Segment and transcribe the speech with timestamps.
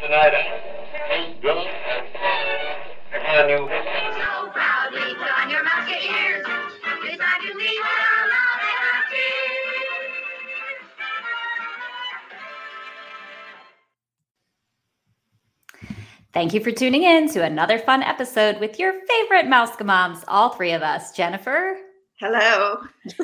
[0.00, 0.32] Tonight,
[1.42, 1.66] Bill,
[3.12, 3.68] I got a new.
[3.68, 6.46] So proudly put on your musketeers.
[7.02, 9.88] Beside you leave our love and our tears.
[16.32, 20.48] Thank you for tuning in to another fun episode with your favorite mouse moms, all
[20.54, 21.76] three of us Jennifer,
[22.18, 22.78] Hello.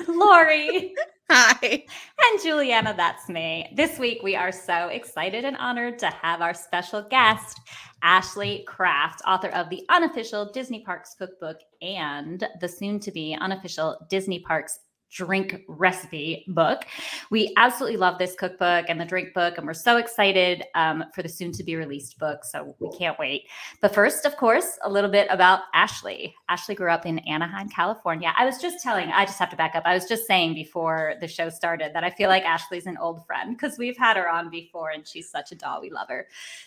[0.07, 0.95] Lori,
[1.37, 1.85] Hi.
[2.31, 2.95] and Juliana.
[2.97, 3.69] That's me.
[3.75, 7.61] This week, we are so excited and honored to have our special guest,
[8.05, 14.07] Ashley Craft, author of the unofficial Disney Parks cookbook and the soon to be unofficial
[14.09, 14.79] Disney Parks
[15.15, 16.85] drink recipe book.
[17.31, 21.23] We absolutely love this cookbook and the drink book, and we're so excited um, for
[21.23, 22.45] the soon to be released book.
[22.45, 23.45] So we can't wait.
[23.81, 26.35] But first, of course, a little bit about Ashley.
[26.49, 28.33] Ashley grew up in Anaheim, California.
[28.37, 29.85] I was just telling, I just have to back up.
[29.87, 33.25] I was just saying before the show started that I feel like Ashley's an old
[33.25, 35.81] friend because we've had her on before and she's such a doll.
[35.81, 36.27] We love her.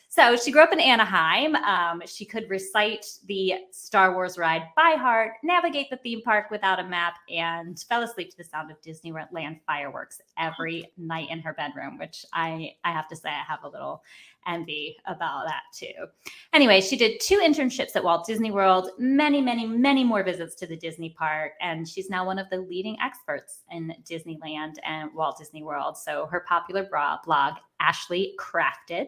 [0.09, 1.55] So she grew up in Anaheim.
[1.55, 6.79] Um, she could recite the Star Wars ride by heart, navigate the theme park without
[6.79, 11.53] a map, and fell asleep to the sound of Disneyland fireworks every night in her
[11.53, 14.01] bedroom, which I, I have to say I have a little
[14.47, 16.07] envy about that too.
[16.53, 20.67] Anyway, she did two internships at Walt Disney World, many, many, many more visits to
[20.67, 25.37] the Disney park, and she's now one of the leading experts in Disneyland and Walt
[25.37, 25.97] Disney World.
[25.97, 26.87] So her popular
[27.25, 29.07] blog, Ashley Crafted,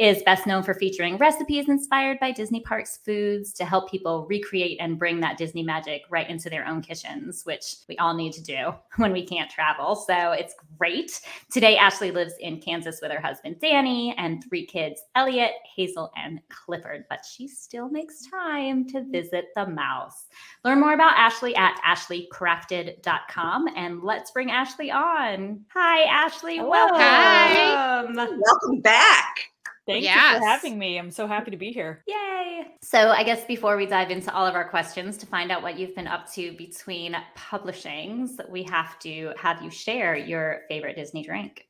[0.00, 4.78] is best known for featuring recipes inspired by Disney Parks foods to help people recreate
[4.80, 8.42] and bring that Disney magic right into their own kitchens, which we all need to
[8.42, 9.94] do when we can't travel.
[9.94, 11.20] So it's great.
[11.52, 16.40] Today, Ashley lives in Kansas with her husband, Danny, and three kids, Elliot, Hazel, and
[16.48, 20.28] Clifford, but she still makes time to visit the mouse.
[20.64, 25.64] Learn more about Ashley at ashleycrafted.com and let's bring Ashley on.
[25.74, 26.56] Hi, Ashley.
[26.56, 26.70] Hello.
[26.70, 27.89] Welcome.
[27.90, 29.50] Welcome back.
[29.86, 30.96] Thank you for having me.
[30.96, 32.04] I'm so happy to be here.
[32.06, 32.66] Yay.
[32.82, 35.76] So, I guess before we dive into all of our questions to find out what
[35.76, 41.24] you've been up to between publishings, we have to have you share your favorite Disney
[41.24, 41.66] drink.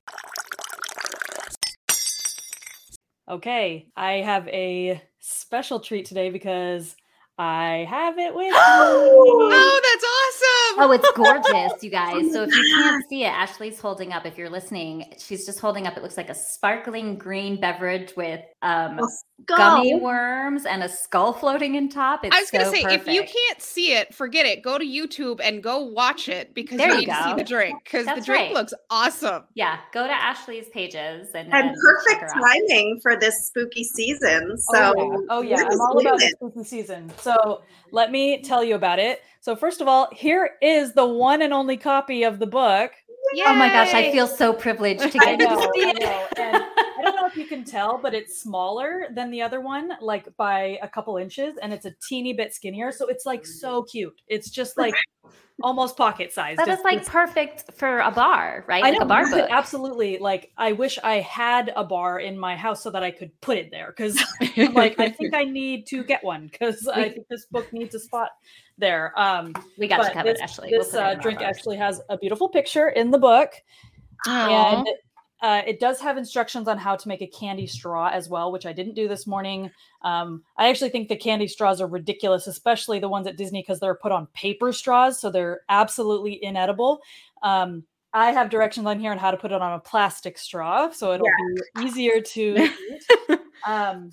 [3.31, 6.97] Okay, I have a special treat today because
[7.40, 8.52] I have it with me.
[8.54, 10.82] Oh, that's awesome.
[10.82, 12.10] Oh, it's gorgeous, you guys.
[12.30, 14.26] So, if you can't see it, Ashley's holding up.
[14.26, 15.96] If you're listening, she's just holding up.
[15.96, 19.00] It looks like a sparkling green beverage with um,
[19.46, 22.24] gummy worms and a skull floating in top.
[22.24, 24.62] It's I was going to so say, if you can't see it, forget it.
[24.62, 27.44] Go to YouTube and go watch it because There you you need to see the
[27.44, 28.52] drink because the drink right.
[28.52, 29.44] looks awesome.
[29.54, 34.56] Yeah, go to Ashley's pages and, And and perfect timing for this spooky season.
[34.58, 35.68] So, oh yeah, oh, yeah.
[35.70, 36.32] I'm all do about the it.
[36.36, 37.10] spooky season.
[37.18, 37.29] So
[37.92, 39.22] let me tell you about it.
[39.41, 42.92] So first of all, here is the one and only copy of the book.
[43.46, 46.66] Oh my gosh, I feel so privileged to get to see it.
[47.30, 51.16] If you can tell, but it's smaller than the other one, like by a couple
[51.16, 52.92] inches, and it's a teeny bit skinnier.
[52.92, 54.20] So it's like so cute.
[54.28, 54.94] It's just like
[55.62, 56.58] almost pocket sized.
[56.58, 58.82] That is It's- like perfect for a bar, right?
[58.82, 59.46] I Like know, a bar book.
[59.50, 60.19] absolutely.
[60.19, 63.58] Like I wish I had a bar in my house so that I could put
[63.58, 64.19] it there because
[64.56, 67.94] I'm like I think I need to get one because I think this book needs
[67.94, 68.30] a spot
[68.78, 69.12] there.
[69.20, 71.56] Um, We got you but covered, this, We'll This uh, drink bars.
[71.56, 73.52] actually has a beautiful picture in the book,
[74.26, 74.78] Aw.
[74.78, 74.88] and
[75.42, 78.66] uh, it does have instructions on how to make a candy straw as well, which
[78.66, 79.70] I didn't do this morning.
[80.02, 83.80] Um, I actually think the candy straws are ridiculous, especially the ones at Disney because
[83.80, 87.00] they're put on paper straws, so they're absolutely inedible.
[87.42, 90.90] Um, I have directions on here on how to put it on a plastic straw,
[90.90, 92.70] so it'll be easier to
[93.30, 93.40] eat.
[93.66, 94.10] Um,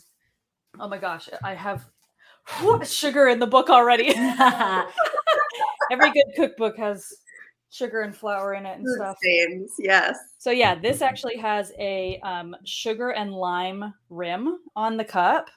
[0.80, 1.86] oh my gosh, I have
[2.84, 4.14] sugar in the book already.
[5.92, 7.14] Every good cookbook has
[7.78, 9.18] sugar and flour in it and stuff.
[9.80, 10.18] yes.
[10.38, 15.50] So yeah, this actually has a um, sugar and lime rim on the cup,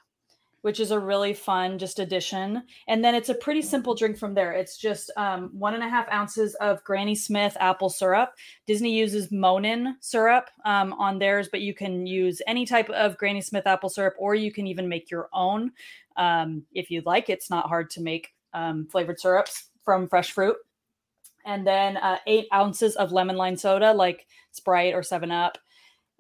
[0.63, 2.63] which is a really fun just addition.
[2.89, 4.53] And then it's a pretty simple drink from there.
[4.53, 8.35] It's just um, one and a half ounces of Granny Smith apple syrup.
[8.67, 13.41] Disney uses Monin syrup um, on theirs, but you can use any type of Granny
[13.41, 15.73] Smith apple syrup, or you can even make your own
[16.17, 17.31] um, if you'd like.
[17.31, 20.57] It's not hard to make um, flavored syrups from fresh fruit.
[21.45, 25.59] And then uh, eight ounces of lemon lime soda, like Sprite or 7 Up.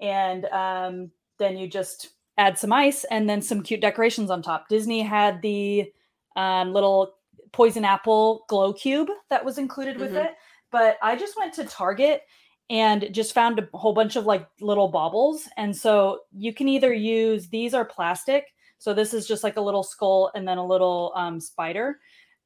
[0.00, 4.68] And um, then you just add some ice and then some cute decorations on top.
[4.68, 5.92] Disney had the
[6.36, 7.14] um, little
[7.52, 10.26] poison apple glow cube that was included with Mhm.
[10.26, 10.36] it.
[10.70, 12.22] But I just went to Target
[12.70, 15.48] and just found a whole bunch of like little baubles.
[15.56, 18.46] And so you can either use these are plastic.
[18.78, 21.98] So this is just like a little skull and then a little um, spider.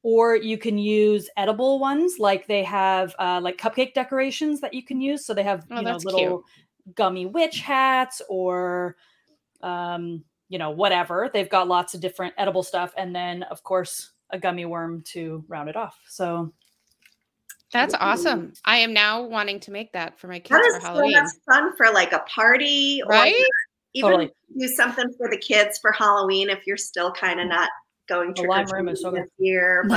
[0.07, 4.83] Or you can use edible ones like they have uh, like cupcake decorations that you
[4.83, 5.25] can use.
[5.25, 6.43] So they have Oh, you know that's little
[6.93, 8.97] gummy witch hats or
[9.63, 11.31] um, you know whatever.
[11.33, 15.43] They've got lots of different edible stuff, and then of course a gummy worm to
[15.47, 15.97] round it off.
[16.07, 16.53] So
[17.73, 18.53] That's awesome.
[18.63, 21.13] I am now wanting to make that for my kids That for is so Halloween.
[21.13, 23.33] much fun for like a party or Right?
[23.95, 24.31] even Totally.
[24.59, 27.69] do something for the kids for Halloween if you're still kind of not
[28.07, 29.29] going The trick lime or room is so treating good.
[29.29, 29.85] this year.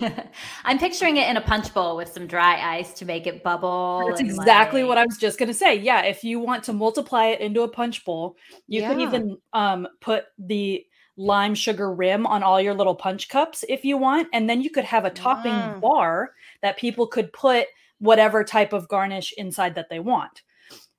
[0.00, 0.26] But
[0.64, 4.04] I'm picturing it in a punch bowl with some dry ice to make it bubble.
[4.08, 5.76] That's and, exactly what I was just gonna say.
[5.76, 8.36] Yeah, if you want to multiply it into a punch bowl,
[8.68, 9.06] you can Yeah.
[9.06, 10.84] even um, put the
[11.16, 14.70] lime sugar rim on all your little punch cups if you want, and then you
[14.70, 15.78] could have a topping Wow.
[15.80, 17.66] bar that people could put
[17.98, 20.42] whatever type of garnish inside that they want.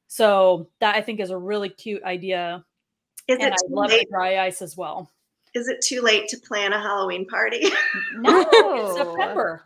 [0.08, 2.64] So that I think is a really cute idea,
[3.28, 4.10] is and it I love the late?
[4.10, 5.10] dry ice as well.
[5.54, 7.62] Is it too late to plan a Halloween party?
[8.16, 9.64] No, It's September.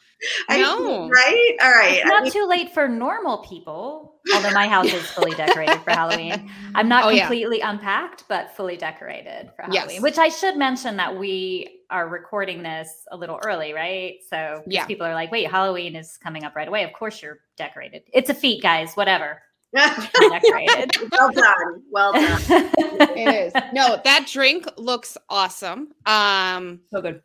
[0.50, 1.08] I- No.
[1.10, 1.56] right?
[1.62, 1.98] All right.
[1.98, 4.16] It's I not mean, too late for normal people.
[4.34, 6.52] Although my house is fully decorated for Halloween.
[6.76, 7.22] I'm not Oh, yeah.
[7.28, 9.84] completely unpacked, but fully decorated for Yes.
[9.84, 10.02] Halloween.
[10.02, 14.16] Which I should mention that we are recording this a little early, right?
[14.30, 14.86] So Yeah.
[14.86, 18.04] people are like, "Wait, Halloween is coming up right away." Of course, you're decorated.
[18.12, 18.96] It's a feat, guys.
[18.96, 19.42] Whatever.
[19.74, 20.92] You're decorated.
[21.12, 21.84] well done.
[21.92, 22.42] Well done.
[22.50, 23.54] It is.
[23.74, 25.90] No, that drink looks awesome.
[26.06, 27.22] Um So good.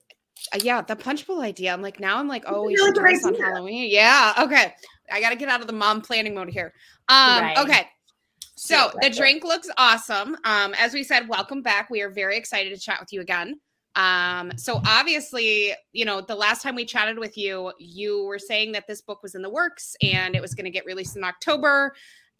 [0.54, 1.72] uh, yeah, the punch bowl idea.
[1.72, 3.34] I'm like now I'm like, oh, a we should do this on.
[3.34, 3.88] Halloween.
[3.90, 4.34] Yeah.
[4.38, 4.74] Okay.
[5.10, 6.72] I gotta get out of the mom planning mode here.
[7.08, 7.58] Um, Right.
[7.58, 7.86] okay.
[8.56, 10.36] So Yeah, the drink looks awesome.
[10.44, 11.90] Um, as we said, welcome back.
[11.90, 13.60] We are very excited to chat with you again.
[13.94, 18.72] Um, so obviously, you know, the last time we chatted with you, you were saying
[18.72, 21.24] that this book was in the works and it was going to get released in
[21.24, 21.92] October.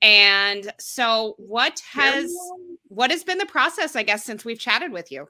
[0.03, 2.35] And so what has
[2.89, 5.29] what has been the process, I guess, since we've chatted with you?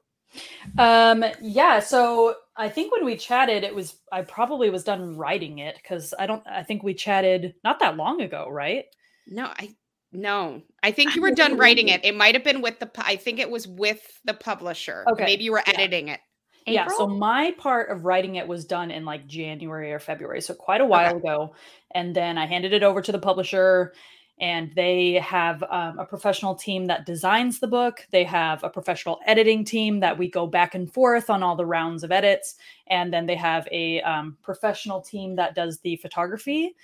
[0.78, 5.58] Um, yeah, so I think when we chatted, it was I probably was done writing
[5.58, 8.86] it because I don't I think we chatted not that long ago, right?
[9.26, 9.74] No, I
[10.10, 10.62] no.
[10.82, 12.04] I think you were done writing it.
[12.04, 15.04] It might have been with the I think it was with the publisher.
[15.12, 15.74] Okay, Maybe you were yeah.
[15.74, 16.20] editing it.
[16.66, 20.54] Yeah, so my part of writing it was done in like January or February, so
[20.54, 21.54] quite a while ago.
[21.92, 23.94] And then I handed it over to the publisher,
[24.42, 28.04] and they have um, a professional team that designs the book.
[28.10, 31.64] They have a professional editing team that we go back and forth on all the
[31.64, 32.56] rounds of edits,
[32.88, 36.74] and then they have a um, professional team that does the photography.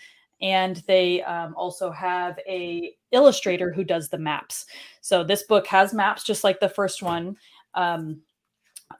[0.40, 4.66] And they um, also have a illustrator who does the maps.
[5.00, 7.36] So this book has maps, just like the first one.
[7.74, 8.22] Um,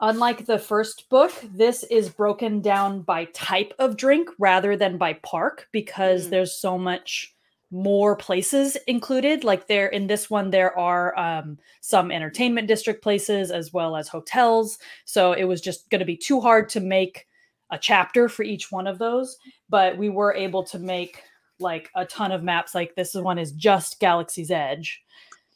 [0.00, 5.14] Unlike the first book, this is broken down by type of drink rather than by
[5.14, 6.30] park because Mm.
[6.30, 7.34] there's so much
[7.70, 9.44] more places included.
[9.44, 14.08] Like there in this one, there are um, some entertainment district places as well as
[14.08, 14.78] hotels.
[15.04, 17.26] So it was just going to be too hard to make
[17.70, 19.36] a chapter for each one of those.
[19.68, 21.22] But we were able to make
[21.60, 22.74] like a ton of maps.
[22.74, 25.02] Like this one is just Galaxy's Edge.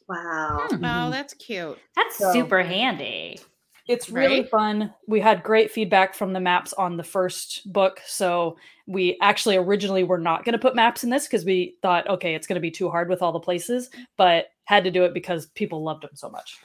[0.07, 0.67] Wow.
[0.69, 0.85] Hmm.
[0.85, 1.79] Oh, that's cute.
[1.95, 3.39] That's So- super handy.
[3.87, 4.49] It's really Right?
[4.49, 4.93] fun.
[5.07, 8.01] We had great feedback from the maps on the first book.
[8.05, 8.57] So
[8.87, 12.35] we actually originally were not going to put maps in this because we thought, okay,
[12.35, 15.13] it's going to be too hard with all the places, but had to do it
[15.13, 16.57] because people loved them so much.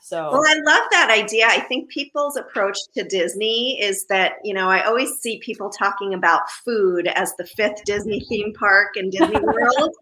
[0.00, 1.46] So Well, I love that idea.
[1.46, 6.12] I think people's approach to Disney is that, you know, I always see people talking
[6.12, 9.94] about food as the fifth Disney theme park in Disney World.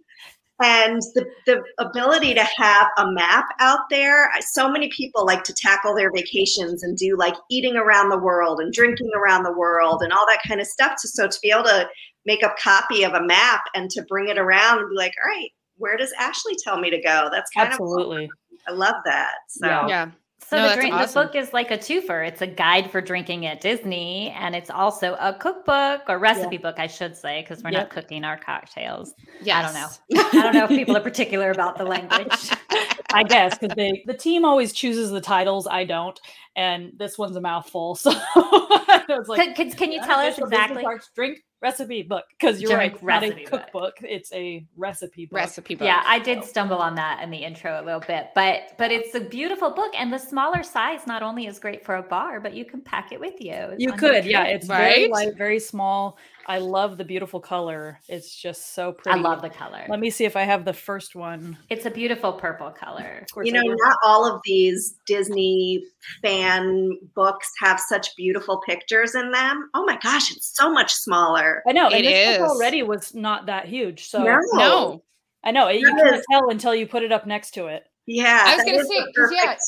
[0.63, 5.55] And the, the ability to have a map out there, so many people like to
[5.55, 10.03] tackle their vacations and do like eating around the world and drinking around the world
[10.03, 10.93] and all that kind of stuff.
[10.99, 11.89] So, so to be able to
[12.27, 15.29] make a copy of a map and to bring it around and be like, all
[15.29, 17.29] right, where does Ashley tell me to go?
[17.33, 18.25] That's kind absolutely.
[18.25, 18.31] of,
[18.69, 19.35] I love that.
[19.49, 19.89] So, Yeah.
[19.89, 20.11] Yeah.
[20.45, 21.23] So No, the, drink, awesome.
[21.23, 22.27] the book is like a twofer.
[22.27, 26.79] It's a guide for drinking at Disney, and it's also a cookbook or recipe book,
[26.79, 27.81] I should say, because we're Yep.
[27.81, 29.15] not cooking our cocktails.
[29.43, 29.57] Yes.
[29.57, 30.29] I don't know.
[30.41, 32.51] I don't know if people are particular about the language.
[33.15, 35.67] I guess because they the team always chooses the titles.
[35.67, 36.19] I don't,
[36.57, 37.95] and this one's a mouthful.
[37.95, 40.85] So I was like, Can, can, can you tell us exactly?
[41.15, 43.61] Drink recipe book because you're Drink right, it's not a recipe book.
[43.63, 43.97] cookbook.
[44.03, 45.37] It's a recipe book.
[45.37, 45.87] Recipe book.
[45.87, 49.15] Yeah, I did stumble on that in the intro a little bit, but but it's
[49.15, 52.53] a beautiful book, and the smaller size not only is great for a bar, but
[52.55, 53.75] you can pack it with you.
[53.79, 54.45] You could, yeah.
[54.45, 54.57] trip.
[54.57, 55.11] It's very Right?
[55.11, 56.19] light, very small.
[56.47, 57.99] I love the beautiful color.
[58.09, 59.19] It's just so pretty.
[59.19, 59.85] I love the color.
[59.89, 61.57] Let me see if I have the first one.
[61.71, 63.21] It's a beautiful purple color.
[63.23, 65.85] Of course, you know, not all of these Disney
[66.23, 69.71] fan books have such beautiful pictures in them.
[69.75, 71.63] Oh my gosh, it's so much smaller.
[71.67, 72.43] I know, It and this is.
[72.43, 74.09] already was not that huge.
[74.09, 74.39] So No.
[74.55, 75.03] No.
[75.45, 77.85] I know you can't tell until you put it up next to it.
[78.07, 79.63] Yeah, I was gonna is say, yeah, perfect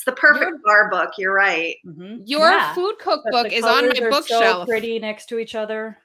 [0.00, 1.10] It's the perfect bar book.
[1.18, 1.76] You're right.
[1.86, 2.22] Mhm.
[2.24, 2.72] Your Yeah.
[2.74, 4.66] food cookbook is on my are so bookshelf.
[4.68, 5.98] pretty next to each other.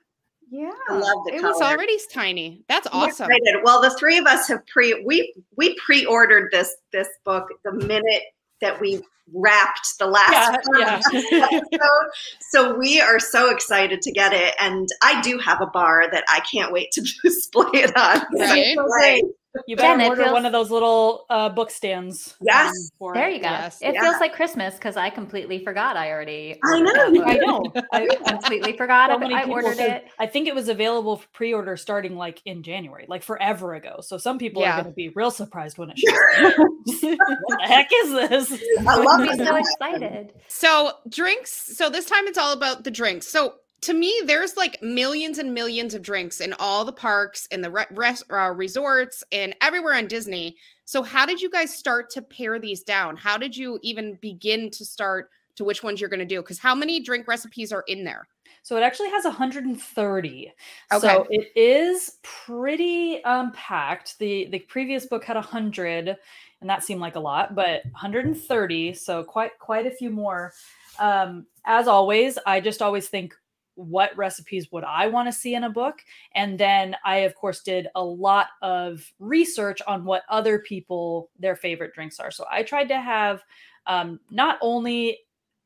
[0.52, 0.70] yeah.
[0.90, 2.64] I love the It was already tiny.
[2.68, 3.30] That's awesome.
[3.64, 8.24] Well, the three of us have pre we we pre-ordered this this book the minute
[8.62, 9.02] that we
[9.34, 11.00] wrapped the last Yeah,
[11.32, 11.48] yeah.
[11.52, 12.10] episode.
[12.52, 14.54] So we are so excited to get it.
[14.60, 18.22] And I do have a bar that I can't wait to display it on.
[18.38, 18.76] Right.
[18.78, 19.24] Right.
[19.68, 22.36] You better Jen, order feels- one of those little uh, book stands.
[22.42, 22.68] Yes.
[22.68, 23.50] um, for There you go.
[23.50, 23.80] Yes.
[23.82, 24.02] It Yeah.
[24.02, 26.60] feels like Christmas because I completely forgot I already.
[26.64, 27.28] I know, you book.
[27.28, 27.64] I know.
[27.94, 30.12] I, I completely forgot so it, many I people ordered said- it.
[30.20, 34.00] I think it was available for pre-order starting like in January, like forever ago.
[34.02, 34.80] So some people Yeah.
[34.80, 36.14] are going to be real surprised when it shows.
[36.46, 36.58] up.
[37.46, 38.62] what the heck is this?
[38.80, 40.34] I love I'll be so excited.
[40.48, 41.52] So drinks.
[41.78, 43.28] So this time it's all about the drinks.
[43.28, 47.64] So to me, there's like millions and millions of drinks in all the parks and
[47.64, 50.58] the re- res- uh, resorts and everywhere on Disney.
[50.86, 53.16] So how did you guys start to pare these down?
[53.16, 56.42] How did you even begin to start to which ones you're going to do?
[56.42, 58.28] Because how many drink recipes are in there?
[58.64, 60.52] So it actually has 130.
[60.92, 61.00] Okay.
[61.00, 64.18] So it is pretty um, packed.
[64.18, 66.18] The the previous book had 100,
[66.62, 68.94] and that seemed like a lot, but 130.
[68.96, 70.54] So quite quite a few more.
[70.98, 73.36] Um, as always, I just always think,
[73.76, 76.00] what recipes would I want to see in a book?
[76.34, 81.56] And then I, of course, did a lot of research on what other people their
[81.56, 82.32] favorite drinks are.
[82.32, 83.44] So I tried to have
[83.86, 85.20] um, not only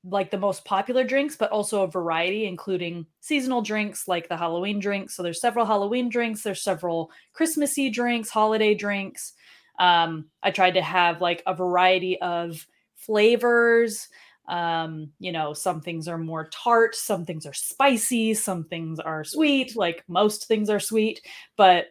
[0.03, 4.79] like the most popular drinks, but also a variety, including seasonal drinks like the Halloween
[4.79, 5.15] drinks.
[5.15, 9.33] So there's several Halloween drinks, there's several Christmassy drinks, holiday drinks.
[9.77, 14.07] Um, I tried to have like a variety of flavors.
[14.49, 19.23] Um, you know, some things are more tart, some things are spicy, some things are
[19.23, 21.21] sweet, like most things are sweet,
[21.55, 21.87] but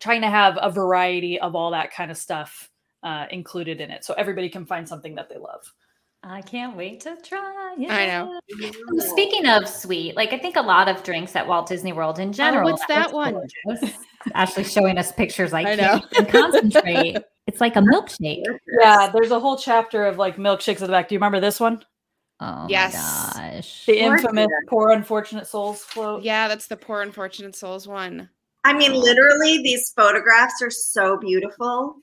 [0.00, 2.70] trying to have a variety of all that kind of stuff
[3.04, 5.72] uh, included in it so everybody can find something that they love.
[6.24, 7.76] I can't wait to try.
[7.88, 8.40] I know.
[8.98, 12.32] Speaking of sweet, like I think a lot of drinks at Walt Disney World in
[12.32, 12.68] general.
[12.68, 13.46] what's that looks one?
[13.64, 13.94] gorgeous.
[14.34, 15.52] Ashley showing us pictures.
[15.52, 17.18] I, I can't even concentrate.
[17.46, 18.42] It's like a milkshake.
[18.80, 21.08] Yeah, there's a whole chapter of like milkshakes at the back.
[21.08, 21.84] Do you remember this one?
[22.40, 22.92] Oh Yes.
[23.36, 23.86] my gosh.
[23.86, 26.22] The infamous "Poor Unfortunate Souls" quote.
[26.22, 28.28] Yeah, that's the poor unfortunate souls one.
[28.64, 31.96] I mean, literally, these photographs are so beautiful.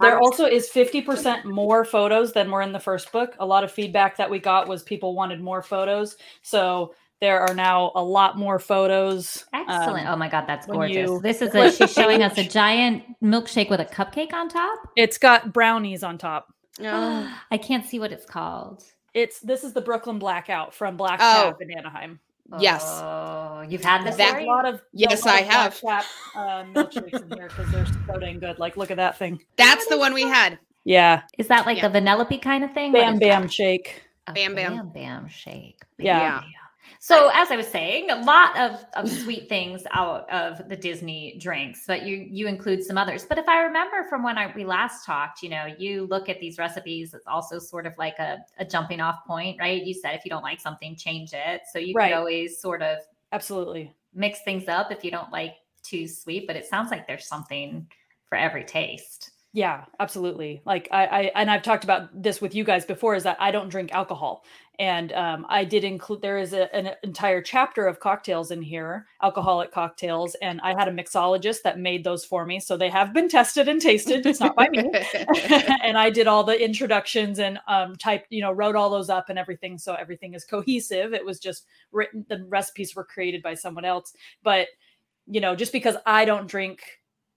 [0.00, 3.34] There also is 50% more photos than were in the first book.
[3.38, 6.16] A lot of feedback that we got was people wanted more photos.
[6.42, 9.44] So there are now a lot more photos.
[9.52, 10.06] Excellent.
[10.06, 11.08] Um, oh my god, that's gorgeous.
[11.10, 14.78] you This is a, she's showing us a giant milkshake with a cupcake on top.
[14.96, 16.52] it's got brownies on top.
[16.82, 17.38] Oh.
[17.50, 18.82] I can't see what it's called.
[19.12, 21.50] It's this is the Brooklyn Blackout from Black Oh.
[21.50, 22.20] Tap in Anaheim.
[22.58, 22.82] Yes.
[22.84, 24.16] Oh, you've had this.
[24.16, 25.80] That- a lot of Yes, lot I of Black have.
[25.80, 28.58] Tap, uh, milkshakes in here because they're so dang good.
[28.58, 29.40] Like, look at that thing.
[29.56, 30.58] That's the one we had.
[30.84, 31.88] Yeah, Is that like Yeah.
[31.88, 32.92] the vanellope kind of thing?
[32.92, 33.52] Bam bam that?
[33.52, 34.02] shake.
[34.34, 34.74] Bam Bam.
[34.76, 35.80] Bam Bam shake.
[35.98, 36.42] Yeah.
[37.02, 41.38] So as I was saying, a lot of, of sweet things out of the Disney
[41.40, 43.24] drinks, but you you include some others.
[43.24, 46.38] But if I remember from when I, we last talked, you know, you look at
[46.40, 49.82] these recipes, it's also sort of like a, a jumping off point, right?
[49.82, 51.62] You said if you don't like something, change it.
[51.72, 52.10] So you Right.
[52.10, 52.98] could always sort of
[53.32, 53.94] Absolutely.
[54.12, 57.86] mix things up if you don't like too sweet, but it sounds like there's something
[58.28, 59.30] for every taste.
[59.52, 60.62] Yeah, absolutely.
[60.64, 63.50] Like I, I and I've talked about this with you guys before is that I
[63.50, 64.44] don't drink alcohol.
[64.80, 69.06] And um, I did include there is a, an entire chapter of cocktails in here,
[69.22, 72.60] alcoholic cocktails, and I had a mixologist that made those for me.
[72.60, 74.24] So they have been tested and tasted.
[74.24, 74.90] It's not by me.
[75.84, 79.28] and I did all the introductions and um, typed, you know, wrote all those up
[79.28, 79.76] and everything.
[79.76, 81.12] So everything is cohesive.
[81.12, 84.14] It was just written, the recipes were created by someone else.
[84.42, 84.68] But,
[85.26, 86.80] you know, just because I don't drink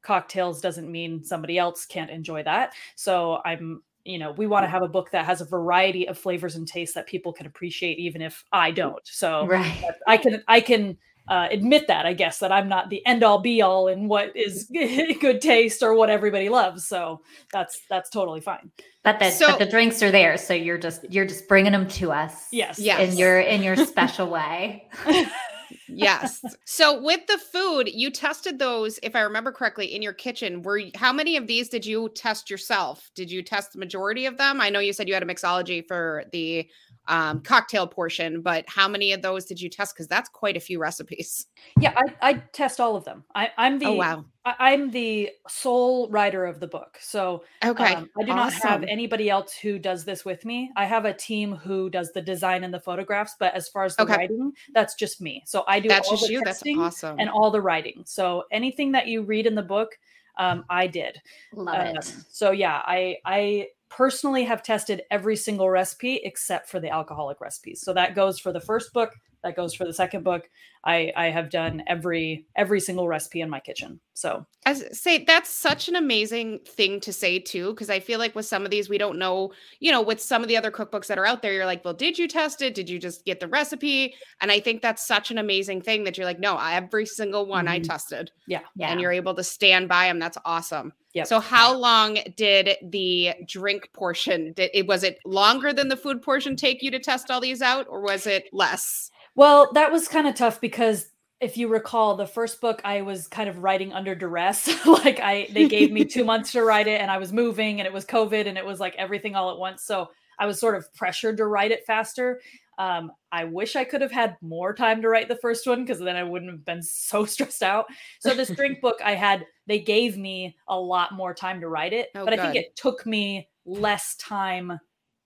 [0.02, 2.72] cocktails doesn't mean somebody else can't enjoy that.
[2.96, 6.18] So I'm, you know, we want to have a book that has a variety of
[6.18, 9.00] flavors and tastes that people can appreciate, even if I don't.
[9.06, 9.84] So Right.
[10.08, 10.98] I can, I can.
[11.30, 14.36] Uh, admit that I guess that I'm not the end all be all in what
[14.36, 14.66] is
[15.22, 16.86] good taste or what everybody loves.
[16.86, 18.70] So that's that's totally fine.
[19.06, 21.88] But the So- but the drinks are there, so you're just you're just bringing them
[21.92, 22.48] to us.
[22.52, 22.78] Yes.
[22.78, 23.10] Yes.
[23.14, 24.90] in your in your special way.
[25.96, 26.44] yes.
[26.66, 30.62] So with the food, you tested those, if I remember correctly, in your kitchen.
[30.62, 33.12] Were how many of these did you test yourself?
[33.16, 34.62] Did you test the majority of them?
[34.62, 36.68] I know you said you had a mixology for the
[37.08, 39.96] um, cocktail portion, but how many of those did you test?
[39.96, 41.48] Because that's quite a few recipes.
[41.80, 43.24] Yeah, I, I test all of them.
[43.36, 44.26] I, I'm the Oh wow.
[44.46, 46.98] I, I'm the sole writer of the book.
[47.02, 47.96] So Okay.
[47.96, 50.72] um, I do not have anybody else who does this with me.
[50.76, 53.96] I have a team who does the design and the photographs, but as far as
[53.96, 54.16] the Okay.
[54.18, 55.44] writing, that's just me.
[55.46, 56.42] So I do That's all just the you.
[56.42, 57.20] That's testing awesome.
[57.20, 58.04] and all the writing.
[58.06, 59.98] So anything that you read in the book,
[60.38, 61.22] um, I did.
[61.56, 62.06] Love Um, it.
[62.30, 67.82] so yeah, I I personally have tested every single recipe except for the alcoholic recipes.
[67.82, 70.50] So that goes for the first book, that goes for the second book.
[70.86, 74.00] I I have done every every single recipe in my kitchen.
[74.14, 78.20] So I s- say that's such an amazing thing to say too, because I feel
[78.20, 80.72] like with some of these we don't know, you know, with some of the other
[80.72, 82.76] cookbooks that are out there, you're like, well, did you test it?
[82.76, 84.14] Did you just get the recipe?
[84.42, 87.68] And I think that's such an amazing thing that you're like, no, every single one
[87.68, 87.88] I Mhm.
[87.88, 88.62] tested, Yeah.
[88.82, 90.20] and you're able to stand by them.
[90.20, 90.94] That's awesome.
[91.14, 91.28] Yep.
[91.28, 94.52] So how long did the drink portion?
[94.54, 97.62] Did it was it longer than the food portion take you to test all these
[97.62, 99.12] out, or was it less?
[99.36, 101.08] Well, that was kind of tough because
[101.42, 104.70] if you recall, the first book I was kind of writing under duress.
[104.86, 107.88] like I they gave me 2 months to write it and I was moving and
[107.88, 109.84] it was COVID and it was like everything all at once.
[109.84, 110.10] So
[110.40, 112.42] I was sort of pressured to write it faster.
[112.78, 116.00] Um, I wish I could have had more time to write the first one because
[116.00, 117.86] then I wouldn't have been so stressed out.
[118.20, 121.94] So this drink book I had, they gave me a lot more time to write
[121.94, 124.80] it, Oh, but I think it took me less time,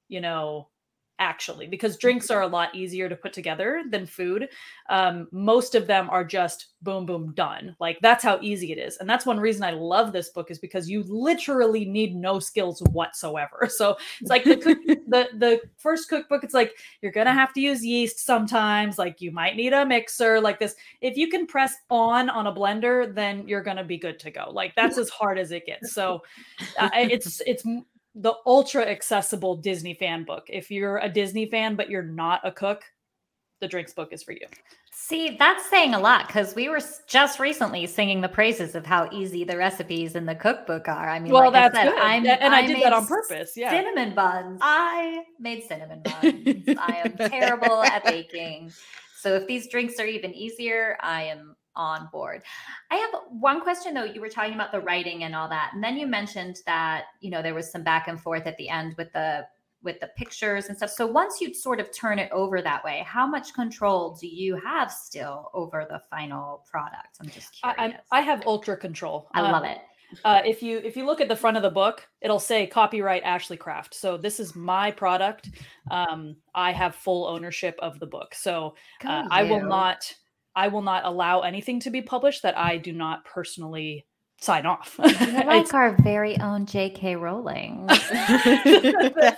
[0.10, 0.68] you know,
[1.20, 4.50] actually because drinks are a lot easier to put together than food.
[4.90, 7.76] Um, most of them are just boom boom done.
[7.80, 8.98] Like that's how easy it is.
[8.98, 12.82] And that's one reason i love this book is because you literally need no skills
[12.92, 13.70] whatsoever.
[13.78, 17.62] So it's like the cook, the the first cookbook it's like you're gonna have to
[17.62, 18.98] use yeast sometimes.
[18.98, 20.76] Like you might need a mixer like this.
[21.02, 24.50] If you can press on on a blender then you're gonna be good to go.
[24.52, 25.94] Like that's as hard as it gets.
[25.94, 26.24] So
[26.80, 27.64] uh, it's it's
[28.18, 30.46] the ultra accessible Disney fan book.
[30.50, 32.84] If you're a Disney fan but you're not a cook,
[33.62, 34.48] the drinks book is for you.
[34.92, 39.08] See, that's saying a lot because we were just recently singing the praises of how
[39.12, 41.08] easy the recipes in the cookbook are.
[41.10, 42.02] I mean, Well, like that's I said, good.
[42.02, 43.70] I'm, and I did that on purpose, yeah.
[43.70, 44.60] Cinnamon buns.
[44.64, 46.78] I made cinnamon buns.
[46.80, 48.72] I am terrible at baking.
[49.20, 52.42] So if these drinks are even easier, I am on board.
[52.92, 54.04] I have one question though.
[54.04, 57.32] You were talking about the writing and all that, and then you mentioned that you
[57.32, 59.48] know there was some back and forth at the end with the
[59.84, 60.90] with the pictures and stuff.
[60.90, 64.60] So once you sort of turn it over that way, how much control do you
[64.66, 67.18] have still over the final product?
[67.22, 67.96] I'm just curious.
[68.12, 69.30] I, I have ultra control.
[69.34, 69.78] I Um, love it.
[70.24, 73.24] Uh, if you if you look at the front of the book, it'll say copyright
[73.24, 73.94] Ashley Craft.
[73.94, 75.50] So this is my product.
[75.92, 78.34] Um, I have full ownership of the book.
[78.34, 80.14] So uh, I will not
[80.58, 84.08] I will not allow anything to be published that I do not personally
[84.42, 84.96] sign off.
[84.98, 85.08] You're
[85.46, 87.16] like our very own J.K.
[87.16, 87.86] Rowling.
[87.90, 89.38] that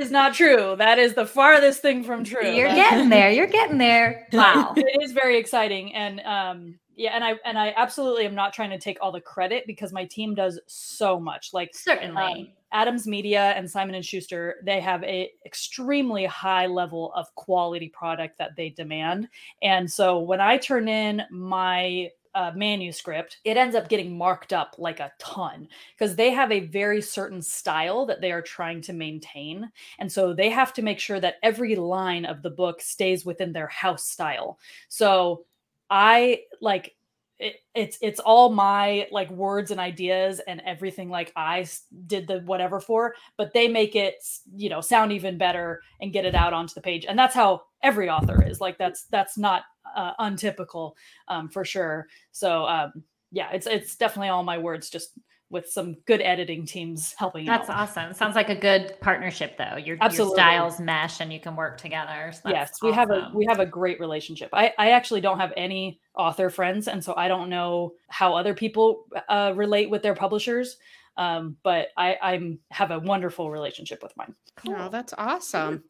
[0.00, 0.74] is not true.
[0.76, 2.50] That is the farthest thing from true.
[2.50, 3.30] You're getting there.
[3.30, 4.26] You're getting there.
[4.32, 4.74] Wow.
[4.76, 8.70] it is very exciting and um yeah and i and i absolutely am not trying
[8.70, 12.22] to take all the credit because my team does so much like Certainly.
[12.22, 17.88] um, adams media and simon and schuster they have a extremely high level of quality
[17.88, 19.28] product that they demand.
[19.62, 24.74] And so when i turn in my uh, manuscript it ends up getting marked up
[24.76, 28.92] like a ton because they have a very certain style that they are trying to
[28.92, 29.70] maintain.
[29.98, 33.54] And so they have to make sure that every line of the book stays within
[33.54, 34.58] their house style.
[34.90, 35.46] So
[35.90, 36.96] i like
[37.38, 41.66] it, it's it's all my like words and ideas and everything like I
[42.06, 44.14] did the whatever for but they make it
[44.54, 47.04] you know sound even better and get it out onto the page.
[47.06, 50.96] And that's how every author is like that's that's not uh, untypical
[51.28, 52.06] um, for sure.
[52.32, 55.10] So um, yeah it's it's definitely all my words just
[55.50, 57.88] with some good editing teams helping That's out.
[57.88, 58.12] awesome.
[58.14, 59.76] Sounds like a good partnership, though.
[59.76, 60.34] Your, your Absolutely.
[60.34, 62.32] styles mesh and you can work together.
[62.32, 65.38] So yes that's we have a we have a great relationship i i actually don't
[65.38, 70.02] have any author friends and so i don't know how other people uh, relate with
[70.02, 70.76] their publishers
[71.16, 74.34] um, but i i'm have a wonderful relationship with mine
[74.68, 75.84] Oh, that's awesome.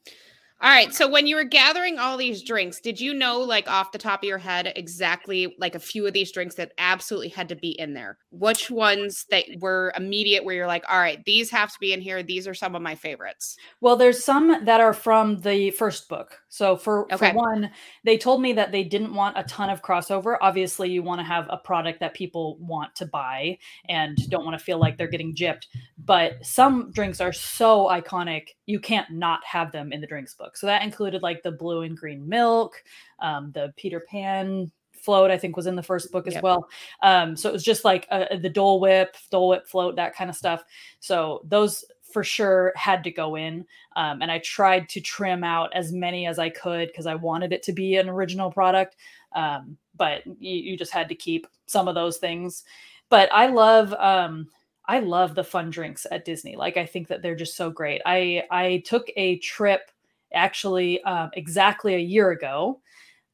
[0.63, 0.95] All right.
[0.95, 4.23] So when you were gathering all these drinks, did you know, like off the top
[4.23, 7.79] of your head, exactly like a few of these drinks that absolutely had to be
[7.79, 8.17] in there?
[8.31, 12.01] Which ones that were immediate where you're like, all right, these have to be in
[12.01, 12.23] here.
[12.23, 13.57] These are some of my favorites.
[13.83, 16.39] Well, there's some that are from the first book.
[16.57, 17.33] So for, Okay.
[17.33, 17.71] for one,
[18.03, 20.39] they told me that they didn't want a ton of crossover.
[20.41, 23.59] Obviously, you want to have a product that people want to buy
[23.91, 25.67] and don't want to feel like they're getting gypped.
[26.03, 30.57] But some drinks are so iconic, you can't not have them in the drinks book.
[30.57, 32.83] So that included like the blue and green milk,
[33.19, 36.43] um, the Peter Pan float, I think was in the first book as Yep.
[36.43, 36.69] well.
[37.03, 40.31] Um, so it was just like uh, the Dole Whip, Dole Whip float, that kind
[40.31, 40.65] of stuff.
[41.01, 41.85] So those
[42.17, 43.67] for sure had to go in.
[43.95, 47.53] Um, and I tried to trim out as many as I could because I wanted
[47.53, 48.97] it to be an original product.
[49.35, 52.65] Um, but you, you just had to keep some of those things.
[53.11, 54.49] But I love um,
[54.87, 56.57] I love the fun drinks at Disney.
[56.57, 58.01] Like I think that they're just so great.
[58.07, 59.91] I I took a trip
[60.33, 62.81] actually um, exactly a year ago.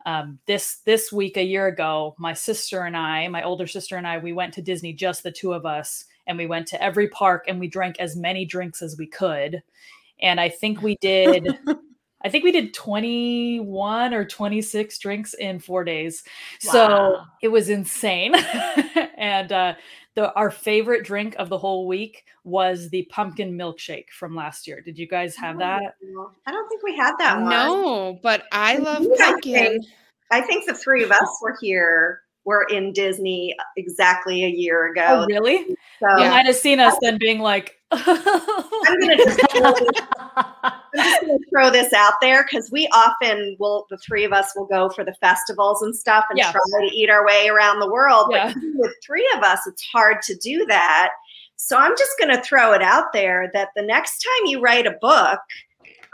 [0.07, 4.09] Um, this this week a year ago, my sister and I, my older sister and
[4.09, 7.09] I, we went to Disney, just the two of us, and we went to every
[7.09, 9.63] park and we drank as many drinks as we could.
[10.21, 11.47] And I think we did
[12.25, 16.23] I think we did 21 or 26 drinks in 4 days.
[16.61, 18.35] So it was insane.
[19.17, 19.75] and uh
[20.15, 24.81] the our favorite drink of the whole week was the pumpkin milkshake from last year.
[24.83, 25.95] Did you guys have that?
[26.47, 27.49] I don't think we had that one.
[27.49, 29.55] No, but I love Yeah, I pumpkin.
[29.55, 29.85] think-
[30.31, 32.23] I think the three of us were here.
[32.45, 35.23] Were in Disney exactly a year ago.
[35.23, 35.77] Oh, really?
[36.01, 40.73] So You might have seen us then being like, I'm gonna just throw this, I'm
[40.97, 44.67] just gonna throw this out there because we often will the three of us will
[44.67, 46.51] go for the festivals and stuff and Yeah.
[46.51, 48.29] try to eat our way around the world.
[48.33, 48.49] Yeah.
[48.53, 51.11] But with three of us, it's hard to do that.
[51.57, 54.97] So I'm just gonna throw it out there that the next time you write a
[55.01, 55.39] book,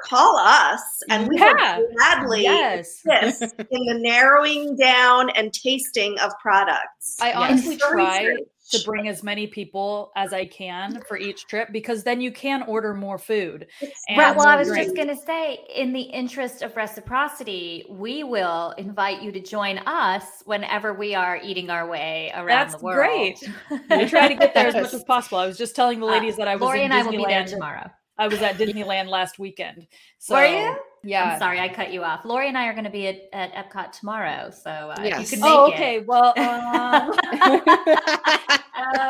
[0.00, 0.80] call us
[1.10, 1.78] and we Yeah.
[1.78, 3.00] will gladly yes.
[3.04, 7.16] assist in the narrowing down and tasting of products.
[7.20, 8.36] I honestly For try
[8.70, 12.62] to bring as many people as I can for each trip because then you can
[12.64, 13.66] order more food.
[14.08, 14.36] And Right.
[14.36, 14.84] Well, I was drink.
[14.84, 19.78] just going to say, in the interest of reciprocity, we will invite you to join
[19.78, 22.98] us whenever we are eating our way around That's the world.
[22.98, 23.42] great.
[23.90, 25.38] We try to get there as much as possible.
[25.38, 27.12] I was just telling the Uh, ladies that I was Lori in and I will
[27.12, 27.90] be there tomorrow.
[28.18, 29.86] I was at Disneyland last weekend.
[30.18, 30.76] So Were you?
[31.04, 31.32] Yeah.
[31.34, 32.24] I'm sorry, I cut you off.
[32.24, 35.30] Lori and I are going to be at, at Epcot tomorrow, so uh, Yes.
[35.30, 35.74] you can make Oh, it.
[35.74, 36.00] okay.
[36.00, 37.12] Well, um,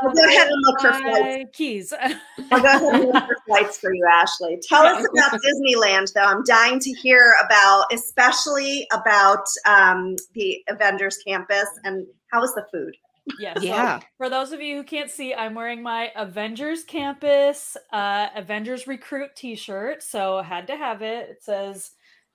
[0.03, 1.51] We'll go ahead and look for flights.
[1.57, 1.93] keys.
[2.51, 4.59] I'll go ahead and look for flights for you, Ashley.
[4.69, 6.23] Tell us about Disneyland, though.
[6.25, 12.65] I'm dying to hear about, especially about um, the Avengers campus and how was the
[12.73, 12.95] food?
[13.39, 13.59] Yes.
[13.59, 14.01] so yeah.
[14.17, 19.31] for those of you who can't see, I'm wearing my Avengers Campus uh, Avengers Recruit
[19.37, 21.29] T-shirt, so had to have it.
[21.31, 21.93] It says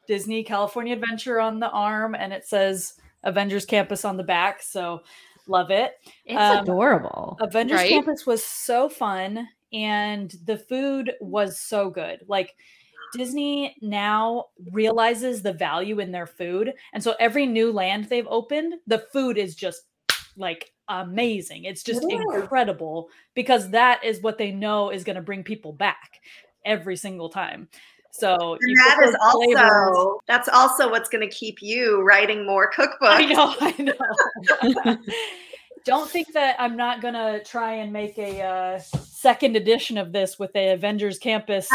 [0.08, 4.62] Disney California Adventure on the arm, and it says Avengers Campus on the back.
[4.62, 5.04] So
[5.48, 5.94] love it.
[6.26, 7.38] It's Um, adorable.
[7.42, 7.90] Avengers Right?
[7.90, 12.20] Campus was so fun, and the food was so good.
[12.28, 12.56] Like
[13.14, 18.76] Disney now realizes the value in their food, and so every new land they've opened,
[18.88, 19.84] the food is just
[20.36, 21.66] like amazing.
[21.66, 22.22] It's just is.
[22.36, 26.20] incredible because that is what they know is going to bring people back
[26.66, 27.68] every single time.
[28.12, 29.72] So And that is those flavors.
[29.72, 32.96] also that's also what's going to keep you writing more cookbooks.
[33.02, 34.98] I know, I know.
[35.86, 40.40] Don't think that I'm not gonna try and make a uh, second edition of this
[40.40, 41.68] with the Avengers Campus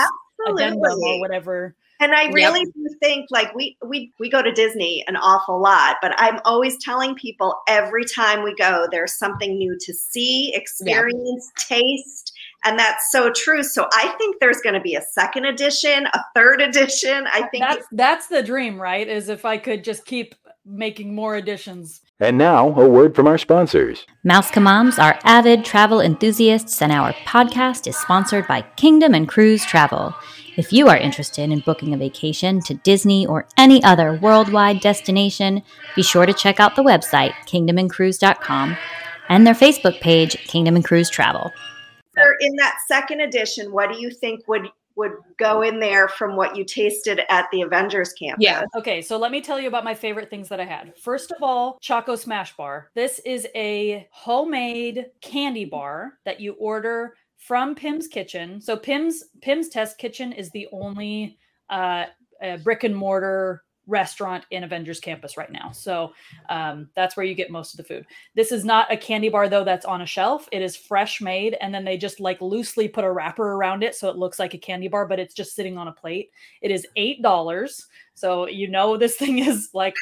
[0.47, 1.75] addendum or whatever.
[2.01, 2.35] And I Yep.
[2.35, 6.41] really do think like we we we go to Disney an awful lot, but I'm
[6.45, 12.33] always telling people every time we go there's something new to see, experience, taste,
[12.65, 13.63] and that's so true.
[13.63, 17.27] So I think there's going to be a second edition, a third edition.
[17.33, 19.07] I think That's that's the dream, right?
[19.09, 20.35] Is if I could just keep
[20.65, 22.03] making more editions.
[22.21, 24.05] And now, a word from our sponsors.
[24.25, 29.65] Mouse Moms are avid travel enthusiasts, and our podcast is sponsored by Kingdom and Cruise
[29.65, 30.15] Travel.
[30.59, 35.63] If you are interested in booking a vacation to Disney or any other worldwide destination,
[35.95, 38.77] be sure to check out the website, kingdomandcruise.com,
[39.29, 41.53] and their Facebook page, Kingdom and Cruise Travel.
[42.41, 44.69] in that second edition, what do you think would
[44.99, 48.39] would go in there from what you tasted at the Avengers camp.
[48.41, 48.65] Yeah.
[48.77, 50.93] Okay, so let me tell you about my favorite things that I had.
[50.99, 52.91] First of all, Choco Smash Bar.
[52.97, 58.61] This is a homemade candy bar that you order from Pim's Kitchen.
[58.61, 61.39] So Pim's Pim's Test Kitchen is the only
[61.71, 62.07] uh,
[62.43, 65.73] uh, brick and mortar restaurant in Avengers Campus right now.
[65.73, 66.13] So
[66.49, 68.07] um, that's where you get most of the food.
[68.35, 70.49] This is not a candy bar though that's on a shelf.
[70.53, 73.97] It is fresh made, and then they just like loosely put a wrapper around it
[73.97, 76.31] so it looks like a candy bar, but it's just sitting on a plate.
[76.61, 77.87] It is eight dollars.
[78.15, 79.95] So you know this thing is like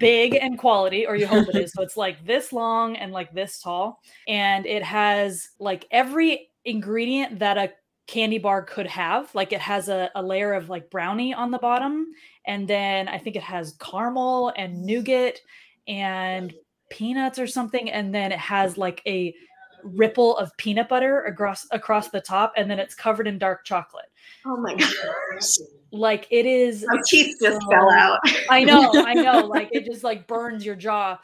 [0.00, 1.72] big and quality, or you hope it is.
[1.72, 7.38] So it's like this long and like this tall, and it has like every ingredient
[7.40, 7.70] that a
[8.06, 9.34] candy bar could have.
[9.34, 12.06] Like it has a, a layer of like brownie on the bottom,
[12.46, 15.40] and then I think it has caramel and nougat
[15.88, 16.52] and
[16.90, 19.34] peanuts or something, and then it has like a
[19.82, 24.06] ripple of peanut butter across across the top, and then it's covered in dark chocolate.
[24.46, 25.58] Oh my gosh.
[25.92, 28.18] Like it is My teeth just fell out.
[28.50, 29.46] I know, I know.
[29.46, 31.18] Like it just like burns your jaw.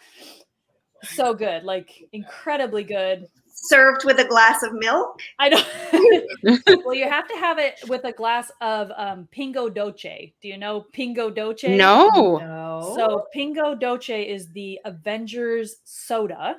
[1.02, 3.26] So good, like incredibly good.
[3.62, 5.20] Served with a glass of milk.
[5.38, 5.66] I don't.
[6.84, 10.32] well, you have to have it with a glass of um, Pingo Doce.
[10.40, 11.76] Do you know Pingo Doce?
[11.76, 12.38] No.
[12.38, 12.94] No.
[12.96, 16.56] So Pingo Doce is the Avengers soda,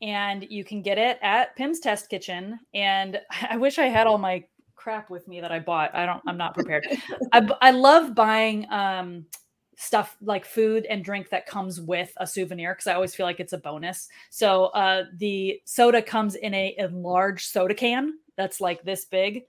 [0.00, 2.58] and you can get it at Pim's Test Kitchen.
[2.72, 4.44] And I wish I had all my
[4.76, 5.94] crap with me that I bought.
[5.94, 6.22] I don't.
[6.26, 6.86] I'm not prepared.
[7.32, 9.26] I love buying um,
[9.80, 13.38] stuff like food and drink that comes with a souvenir because I always feel like
[13.38, 14.08] it's a bonus.
[14.28, 19.44] So uh, the soda comes in a enlarged soda can that's like this big,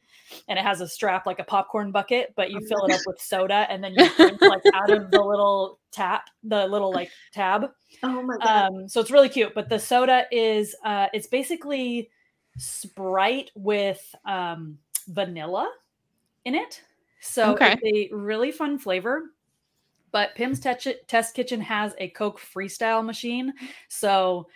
[0.47, 3.19] and it has a strap like a popcorn bucket, but you fill it up with
[3.19, 7.71] soda and then you drink like out of the little tap, the little like tab.
[8.03, 8.65] Oh my god.
[8.71, 9.55] Um, so it's really cute.
[9.55, 12.11] But the soda is uh, it's basically
[12.57, 15.71] Sprite with um, vanilla
[16.45, 16.83] in it.
[17.21, 17.77] So Okay.
[17.81, 19.23] it's a really fun flavor.
[20.11, 23.53] But Pim's Tech- Test Kitchen has a Coke Freestyle machine.
[23.89, 24.47] So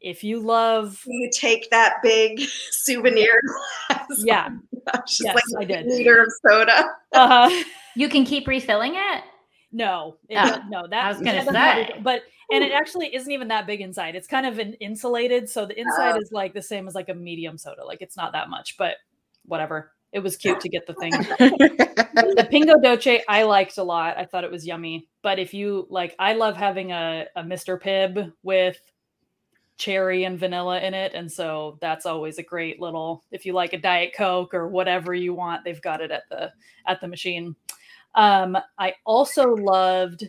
[0.00, 3.40] if you love, you take that big souvenir
[3.88, 4.06] glass.
[4.24, 4.48] yeah,
[4.92, 5.86] Gosh, just yes, like I a did.
[5.86, 6.90] liter of soda.
[7.12, 7.64] uh-huh.
[7.94, 9.22] You can keep refilling it.
[9.70, 11.94] No, it- Oh, no, that I was gonna that doesn't have say.
[11.96, 14.14] it, but and it actually isn't even that big inside.
[14.14, 16.18] It's kind of an insulated, so the inside Oh.
[16.20, 17.84] is like the same as like a medium soda.
[17.84, 18.96] Like it's not that much, but
[19.46, 19.92] whatever.
[20.12, 21.10] It was cute to get the thing.
[22.12, 24.18] the Pingo Doce I liked a lot.
[24.18, 25.08] I thought it was yummy.
[25.22, 27.80] But if you like, I love having a, a Mr.
[27.80, 28.78] Pibb with
[29.78, 31.12] cherry and vanilla in it.
[31.14, 35.14] And so that's always a great little if you like a Diet Coke or whatever
[35.14, 36.52] you want, they've got it at the
[36.86, 37.56] at the machine.
[38.14, 40.28] Um, I also loved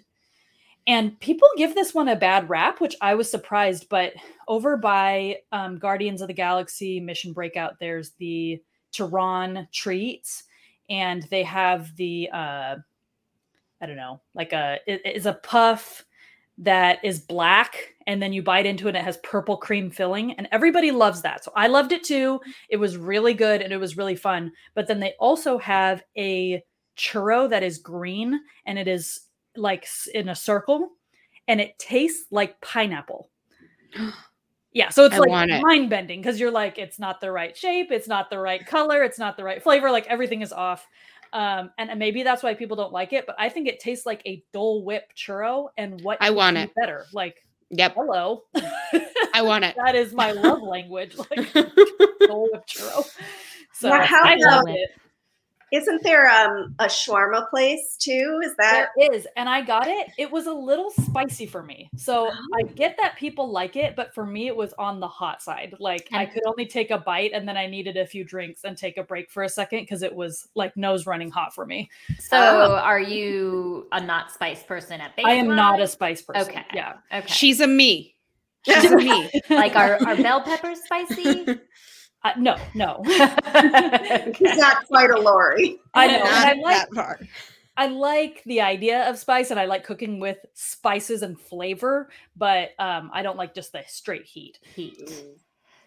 [0.86, 4.14] and people give this one a bad rap, which I was surprised, but
[4.48, 8.62] over by um, Guardians of the Galaxy Mission Breakout, there's the
[8.94, 10.44] Terran Treats,
[10.90, 12.76] and they have the uh,
[13.82, 16.06] I don't know, like a it is a puff
[16.60, 20.34] that is black, and then you bite into it, and it has purple cream filling,
[20.34, 21.44] and everybody loves that.
[21.44, 22.40] So I loved it too.
[22.70, 24.52] It was really good and it was really fun.
[24.76, 26.64] But then they also have a
[26.96, 29.22] churro that is green, and it is
[29.56, 30.92] like in a circle,
[31.48, 33.30] and it tastes like pineapple.
[34.74, 37.92] Yeah, so it's I like mind bending because you're like, it's not the right shape,
[37.92, 40.88] it's not the right color, it's not the right flavor, like everything is off.
[41.32, 44.06] Um, and, and maybe that's why people don't like it, but I think it tastes
[44.06, 45.70] like a Dole Whip churro.
[45.78, 46.72] And what I want it.
[46.76, 47.06] better?
[47.14, 48.44] Like, Yep, hello,
[49.34, 49.76] I want it.
[49.84, 53.08] that is my love language, like Dole Whip churro.
[53.76, 54.90] So Now, how I about- love it.
[55.74, 58.40] Isn't there um, a shawarma place too?
[58.44, 60.10] Is that There is, and I got it.
[60.20, 61.90] It was a little spicy for me.
[61.98, 65.42] So I get that people like it, but for me, it was on the hot
[65.42, 65.74] side.
[65.80, 68.78] Like I could only take a bite, and then I needed a few drinks and
[68.78, 71.90] take a break for a second because it was like nose running hot for me.
[72.20, 72.76] So, Oh.
[72.76, 75.26] are you a not spice person at baseline?
[75.26, 76.50] I am not a spice person.
[76.52, 76.66] Okay.
[76.76, 76.98] Yeah.
[77.12, 77.26] Okay.
[77.28, 78.14] She's a me.
[78.64, 79.30] She's a me.
[79.50, 81.46] like, are, are bell peppers spicy?
[82.24, 83.02] Uh, no, no.
[83.06, 85.80] He's not quite a Lori.
[85.94, 86.24] I know.
[86.24, 87.28] I like that part.
[87.76, 92.70] I like the idea of spice, and I like cooking with spices and flavor, but
[92.80, 94.60] um, I don't like just the straight heat.
[94.76, 95.12] Heat.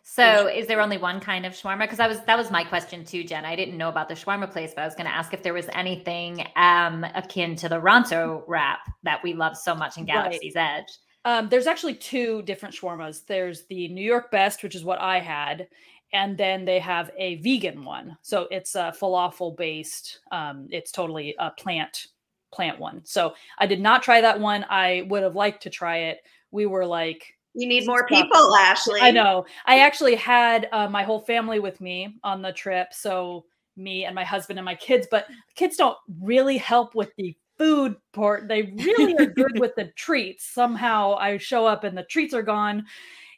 [0.03, 1.81] So, is there only one kind of shawarma?
[1.81, 3.45] Because I was that was my question too, Jen.
[3.45, 5.55] I didn't know about the shawarma place, but I was going to ask if there
[5.55, 10.15] was anything um, akin to the Ronto wrap that we love so much in Right.
[10.15, 10.87] Galaxy's Edge.
[11.25, 13.27] Um, there's actually two different shawarmas.
[13.27, 15.67] There's the New York Best, which is what I had,
[16.13, 18.17] and then they have a vegan one.
[18.23, 20.21] So it's a falafel based.
[20.31, 22.07] Um, it's totally a plant
[22.53, 23.03] plant one.
[23.05, 24.65] So I did not try that one.
[24.71, 26.21] I would have liked to try it.
[26.51, 28.25] We were like, You need more Stop.
[28.25, 29.01] people, Ashley.
[29.01, 29.45] I know.
[29.67, 32.95] I actually had uh, my whole family with me on the trip.
[32.95, 33.45] So
[33.77, 37.97] me and my husband and my kids, but kids don't really help with the food
[38.13, 38.49] part.
[38.49, 40.45] They really are good with the treats.
[40.47, 42.87] Somehow I show up and the treats are gone.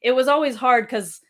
[0.03, 1.21] It was always hard because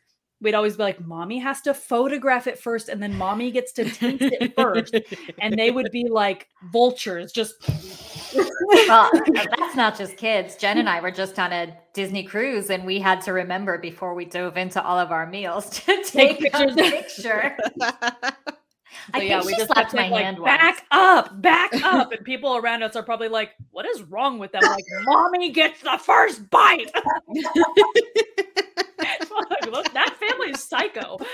[0.41, 3.85] we'd always be like, Mommy has to photograph it first, and then mommy gets to
[3.85, 4.95] taste it first.
[5.39, 7.55] And they would be like vultures, just
[8.67, 9.21] Well, uh,
[9.57, 10.57] that's not just kids.
[10.57, 14.15] Jen and I were just on a Disney cruise, and we had to remember before
[14.15, 16.75] we dove into all of our meals to take, Take a pictures.
[16.77, 17.57] picture.
[19.15, 20.81] I So yeah, we just slapped my like, hand back once.
[20.91, 24.63] up, back up, and people around us are probably like, "What is wrong with them?"
[24.63, 26.91] Like, mommy gets the first bite.
[30.39, 31.19] Like, Look, family is psycho.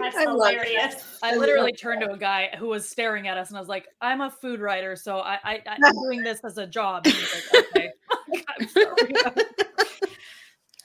[0.00, 1.18] That's I love hilarious.
[1.22, 3.86] I literally turned to a guy who was staring at us, and I was like,
[4.00, 7.44] "I'm a food writer, so I, I I'm doing this as a job." And he's
[7.52, 7.90] like, "Okay,
[8.48, 8.68] I'm.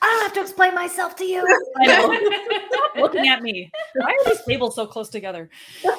[0.02, 1.48] I don't have to explain myself to you.
[1.80, 3.02] I know.
[3.02, 3.72] Looking at me.
[3.96, 5.50] Why are these tables so close together?
[5.86, 5.90] I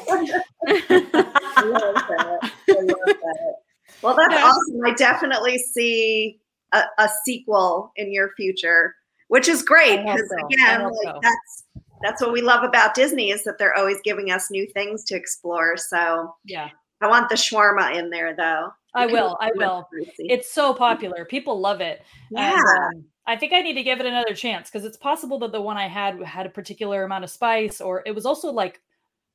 [1.65, 2.51] love that.
[2.69, 3.55] I love that.
[4.03, 4.45] Well, that's Yeah.
[4.45, 4.81] awesome.
[4.85, 6.39] I definitely see
[6.73, 8.95] a, a sequel in your future,
[9.29, 10.47] which is great I because so.
[10.47, 11.19] Again, like so.
[11.23, 11.65] that's
[12.03, 15.17] that's what we love about Disney is that they're always giving us new things to
[15.17, 15.77] explore.
[15.77, 18.71] So Yeah, I want the shawarma in there though.
[18.95, 19.37] I will.
[19.41, 19.89] I will.
[20.19, 21.25] It's so popular.
[21.25, 22.03] People love it.
[22.31, 22.57] yeah.
[22.57, 25.51] And, um, I think I need to give it another chance because it's possible that
[25.51, 28.81] the one I had had a particular amount of spice, or it was also like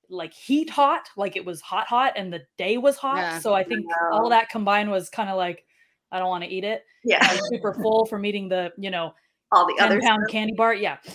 [0.09, 3.17] like heat hot, like it was hot hot and the day was hot.
[3.17, 3.39] Yeah.
[3.39, 5.65] So I think all that combined was kind of like
[6.11, 6.81] I don't want to eat it.
[6.81, 9.13] I Yeah, was super full from eating the, you know,
[9.51, 10.31] all the 10 other pound stuff.
[10.31, 10.73] candy bar.
[10.73, 10.97] Yeah.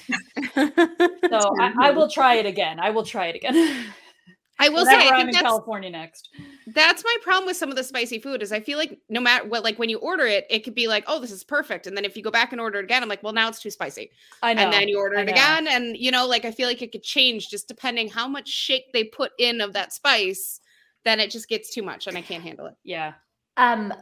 [0.56, 2.78] So I, I will try it again.
[2.80, 3.86] I will try it again.
[4.60, 6.28] I will say, Whenever I I'm think in that's California next.
[6.74, 9.48] that's my problem with some of the spicy food is I feel like no matter
[9.48, 11.96] what, like when you order it, it could be like, oh, this is perfect, and
[11.96, 13.70] then if you go back and order it again, I'm like, well, now it's too
[13.70, 14.62] spicy, I know.
[14.62, 17.02] and then you order it again, and you know, like I feel like it could
[17.02, 20.60] change just depending how much shake they put in of that spice.
[21.04, 22.74] Then it just gets too much, and I can't handle it.
[22.84, 23.14] Yeah.
[23.56, 23.92] Um,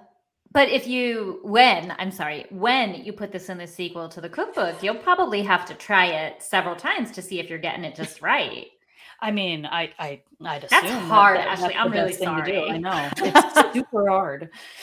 [0.53, 4.29] but if you, when, I'm sorry, when you put this in the sequel to the
[4.29, 7.95] cookbook, you'll probably have to try it several times to see if you're getting it
[7.95, 8.67] just right.
[9.21, 12.25] I mean, I I I'd That's assume that hard, that- that's I'm really best to
[12.25, 12.25] do.
[12.25, 12.71] sorry.
[12.71, 13.09] I know.
[13.19, 14.51] It's super hard.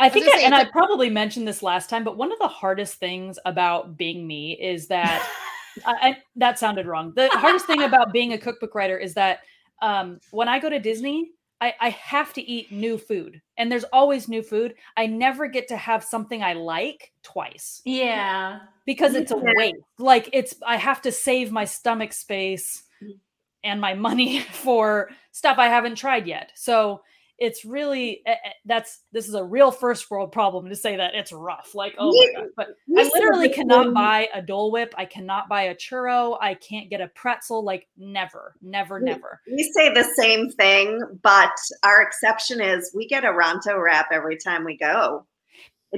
[0.00, 2.48] I think, I, say, and I probably mentioned this last time, but one of the
[2.48, 5.24] hardest things about being me is that
[5.86, 7.12] I, I, that sounded wrong.
[7.14, 9.38] The hardest thing about being a cookbook writer is that
[9.80, 11.30] um, when I go to Disney,
[11.64, 14.74] I, I have to eat new food, and there's always new food.
[14.98, 18.60] I never get to have something I like twice yeah.
[18.84, 19.76] because it's a waste.
[19.98, 23.18] Like it's, I have to save my stomach space mm.
[23.62, 26.52] and my money for stuff I haven't tried yet.
[26.54, 27.00] So
[27.38, 31.14] it's really eh, eh, that's this is a real first world problem to say that
[31.14, 31.74] it's rough.
[31.74, 34.94] Like oh my god, but I literally cannot buy a Dole Whip.
[34.96, 36.38] I cannot buy a churro.
[36.40, 37.64] I can't get a pretzel.
[37.64, 39.40] Like never, never, never.
[39.46, 44.36] We say the same thing, but our exception is we get a Ronto wrap every
[44.36, 45.26] time we go.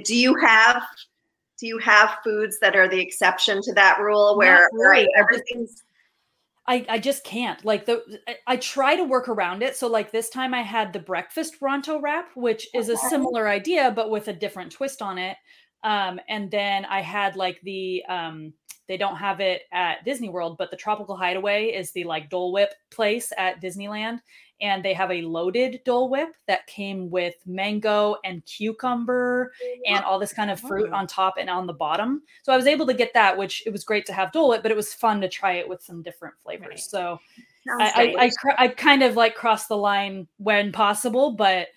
[0.05, 0.83] Do you have
[1.59, 4.89] do you have foods that are the exception to that rule where really.
[4.89, 5.83] right, everything's
[6.69, 9.77] I, I just can't like the I- I try to work around it.
[9.77, 13.93] So like this time I had the breakfast Ronto wrap, which is a similar idea
[13.95, 15.37] but with a different twist on it.
[15.85, 18.53] Um, and then I had like the um,
[18.89, 22.53] they don't have it at Disney World, but the Tropical Hideaway is the like Dole
[22.53, 24.21] Whip place at Disneyland,
[24.61, 29.53] and they have a loaded Dole Whip that came with mango and cucumber
[29.87, 30.97] and all this kind of fruit Oh.
[30.97, 32.23] on top and on the bottom.
[32.43, 34.63] So I was able to get that, which it was great to have Dole Whip,
[34.63, 36.69] but it was fun to try it with some different flavors.
[36.69, 36.81] Right.
[36.81, 37.19] So
[37.81, 41.69] I, I, I, I kind of like cross the line when possible, but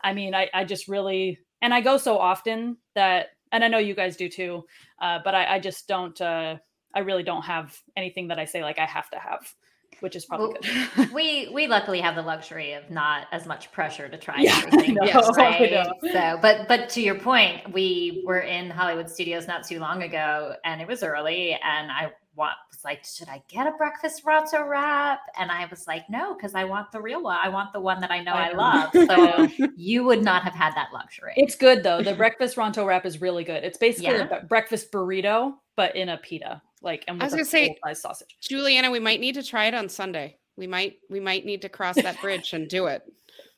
[0.00, 3.78] I mean, I, I just really, and I go so often that, and I know
[3.78, 4.64] you guys do too,
[5.00, 6.56] uh, but I, I just don't, uh,
[6.94, 9.52] I really don't have anything that I say like I have to have,
[10.00, 11.10] which is probably Well, good.
[11.12, 14.98] we we luckily have the luxury of not as much pressure to try Yeah, everything.
[15.02, 15.86] yes, I right?
[16.12, 20.54] So, but but to your point, we were in Hollywood Studios not too long ago,
[20.64, 24.66] and it was early, and I want was like, should I get a breakfast Ronto
[24.66, 25.20] wrap?
[25.38, 27.36] And I was like, no, because I want the real one.
[27.42, 28.90] I want the one that I know I I, love.
[28.92, 31.32] So you would not have had that luxury.
[31.36, 32.02] It's good though.
[32.02, 33.64] The breakfast Ronto wrap is really good.
[33.64, 34.28] It's basically Yeah.
[34.40, 38.36] a breakfast burrito, but in a pita, like and I was gonna say- sausage.
[38.40, 40.36] Juliana, we might need to try it on Sunday.
[40.56, 43.02] We might we might need to cross that bridge and do it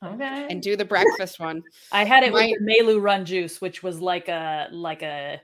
[0.04, 0.46] okay.
[0.48, 1.62] and do the breakfast one.
[1.90, 5.40] I had it My- with the Meiloorun juice, which was like a like a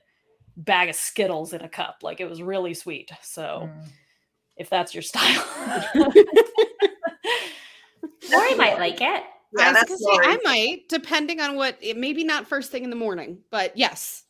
[0.56, 1.98] bag of Skittles in a cup.
[2.02, 3.10] Like it was really sweet.
[3.22, 3.88] So Mm.
[4.56, 5.44] if that's your style,
[8.32, 9.24] Lori might like it.
[9.58, 11.76] Yeah, I was that's gonna say I might, depending on what.
[11.80, 14.22] It maybe not first thing in the morning, but yes,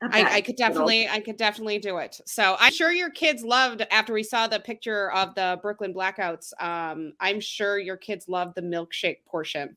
[0.00, 2.20] I, I could definitely, I could definitely do it.
[2.24, 6.52] So I'm sure your kids loved after we saw the picture of the Brooklyn blackouts.
[6.62, 9.76] Um, I'm sure your kids loved the milkshake portion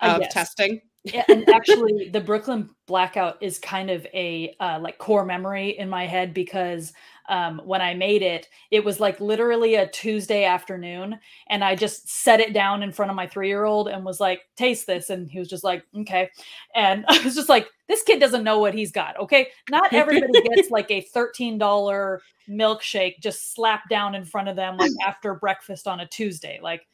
[0.00, 0.32] Uh, of yes.
[0.32, 0.80] testing.
[1.04, 5.88] Yeah, and actually the Brooklyn blackout is kind of a uh, like core memory in
[5.88, 6.92] my head because
[7.28, 11.18] um, when I made it, it was like literally a Tuesday afternoon.
[11.48, 14.20] And I just set it down in front of my three year old and was
[14.20, 15.10] like, taste this.
[15.10, 16.30] And he was just like, okay.
[16.74, 19.18] And I was just like, this kid doesn't know what he's got.
[19.18, 19.48] Okay.
[19.70, 24.92] Not everybody gets like a $13 milkshake just slapped down in front of them like
[25.06, 26.58] after breakfast on a Tuesday.
[26.62, 26.86] Like,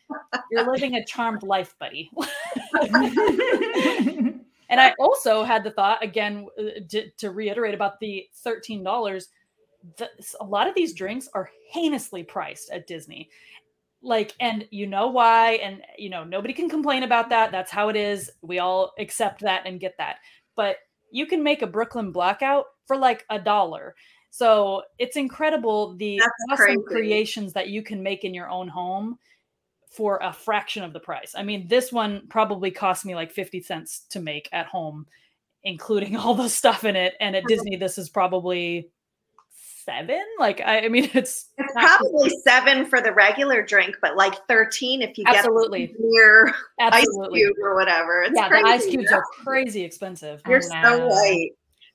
[0.50, 2.10] you're living a charmed life, buddy.
[4.68, 9.24] and I also had the thought again uh, to, to reiterate about the $13
[9.96, 13.30] the, a lot of these drinks are heinously priced at Disney.
[14.00, 17.50] Like, and you know why, and you know, nobody can complain about that.
[17.50, 18.30] That's how it is.
[18.42, 20.16] We all accept that and get that.
[20.54, 20.76] But
[21.10, 23.94] you can make a Brooklyn blackout for like a dollar.
[24.30, 27.00] So it's incredible the That's awesome crazy.
[27.00, 29.18] creations that you can make in your own home
[29.90, 31.34] for a fraction of the price.
[31.36, 35.06] I mean, this one probably cost me like 50 cents to make at home,
[35.64, 37.14] including all the stuff in it.
[37.20, 38.90] And at Disney, this is probably
[39.88, 40.22] seven.
[40.38, 45.02] Like, I, I mean, it's It's probably seven for the regular drink, but like 13
[45.02, 46.48] if you get absolutely, your
[46.80, 47.40] ice absolutely.
[47.40, 48.22] cube or whatever.
[48.22, 48.62] It's Yeah, crazy.
[48.64, 50.42] the ice cubes are crazy expensive.
[50.46, 51.50] You're Oh, so right.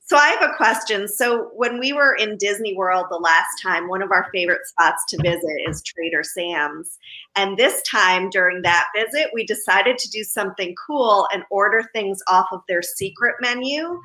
[0.06, 1.08] So I have a question.
[1.08, 5.02] So when we were in Disney World the last time, one of our favorite spots
[5.10, 6.98] to visit is Trader Sam's.
[7.38, 12.20] And this time during that visit, we decided to do something cool and order things
[12.28, 13.98] off of their secret menu.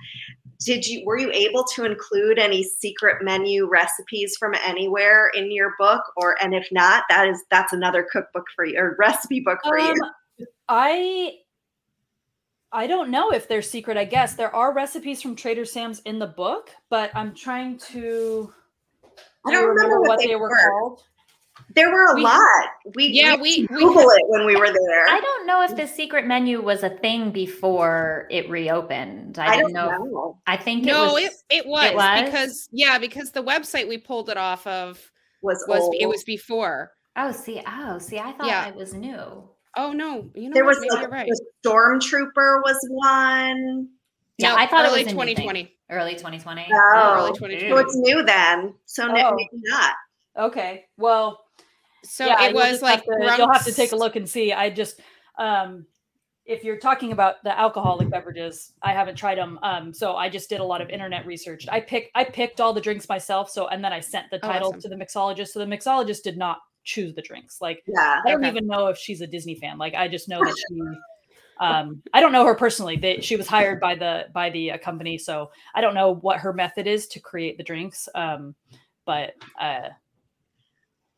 [0.64, 5.74] Did you were you able to include any secret menu recipes from anywhere in your
[5.78, 9.60] book or and if not, that is that's another cookbook for you or recipe book
[9.64, 9.92] for you.
[9.92, 11.38] Um, I
[12.72, 13.96] I don't know if they're secret.
[13.96, 18.52] I guess there are recipes from Trader Sam's in the book, but I'm trying to.
[19.46, 20.70] I do you don't remember what they were were.
[20.70, 21.02] called.
[21.74, 22.66] There were a We- lot.
[22.96, 25.08] We Yeah, we, we- we Google it when we were there.
[25.08, 29.38] I don't know if the secret menu was a thing before it reopened.
[29.38, 30.04] I, I didn't don't know.
[30.04, 30.38] know.
[30.46, 31.44] I think No, it it, was.
[31.50, 32.24] it was was?
[32.24, 35.10] because yeah, because the website we pulled it off of
[35.42, 35.94] Was, was old.
[35.98, 36.92] it was before.
[37.16, 38.68] oh, see, oh, see, I thought Yeah.
[38.68, 39.48] it was new.
[39.76, 40.70] Oh no, you know there what?
[40.76, 41.28] was Maybe like you're right.
[41.28, 43.88] the stormtrooper was one.
[44.38, 45.74] Yeah, No, I thought it was a 2020.
[45.90, 46.66] Early 2020.
[46.72, 47.70] Oh, Early 2020.
[47.70, 48.74] So it's new then.
[48.86, 49.34] So n- Oh.
[49.34, 49.94] maybe not.
[50.36, 51.40] Okay, well,
[52.04, 54.52] So yeah, it was like to, you'll have to take a look and see.
[54.52, 55.00] I just,
[55.38, 55.86] um,
[56.46, 59.58] if you're talking about the alcoholic beverages, I haven't tried them.
[59.62, 61.66] Um, so I just did a lot of internet research.
[61.70, 63.50] I picked I picked all the drinks myself.
[63.50, 64.80] So and then I sent the Oh, title awesome.
[64.80, 65.48] to the mixologist.
[65.48, 67.60] So the mixologist did not choose the drinks.
[67.60, 68.20] Like Yeah.
[68.24, 68.48] I don't Okay.
[68.48, 69.76] even know if she's a Disney fan.
[69.76, 70.80] Like I just know that she.
[71.60, 72.96] Um, I don't know her personally.
[72.96, 76.38] That she was hired by the by the uh, company, so I don't know what
[76.38, 78.08] her method is to create the drinks.
[78.14, 78.54] Um,
[79.04, 79.88] but uh,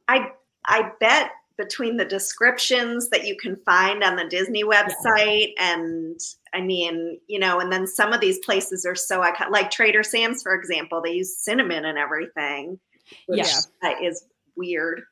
[0.08, 0.32] I
[0.66, 6.18] I bet between the descriptions that you can find on the Disney website and
[6.54, 10.02] I mean, you know, and then some of these places are so iconic, like Trader
[10.02, 12.78] Sam's, for example, they use cinnamon and everything,
[13.26, 13.40] which
[13.82, 13.90] Yeah.
[13.90, 14.24] uh, is
[14.56, 15.02] weird.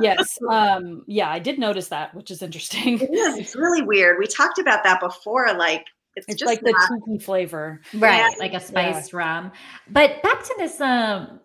[0.00, 3.00] yes, um, yeah, I did notice that, which is interesting.
[3.00, 3.38] It is.
[3.38, 4.18] It's really weird.
[4.18, 5.52] We talked about that before.
[5.54, 7.80] Like it's, It's just like the not, tiki flavor.
[7.94, 8.30] Right, Yeah.
[8.40, 9.52] like a spiced rum.
[9.88, 11.40] But back to this um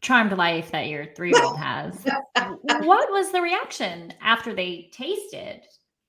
[0.00, 2.04] charmed life that your three year old has.
[2.82, 5.62] what was the reaction after they tasted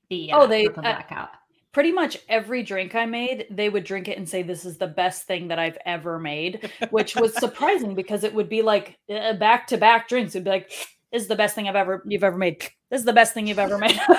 [0.09, 1.29] the uh, Oh, they- purple uh, blackout?
[1.71, 4.87] Pretty much every drink I made, they would drink it and say, "This is the
[4.87, 9.67] best thing that I've ever made," which was surprising because it would be like back
[9.67, 10.33] to back drinks.
[10.33, 10.69] It'd be like,
[11.11, 12.59] "This is the best thing I've ever you've ever made.
[12.89, 13.99] This is the best thing you've ever made."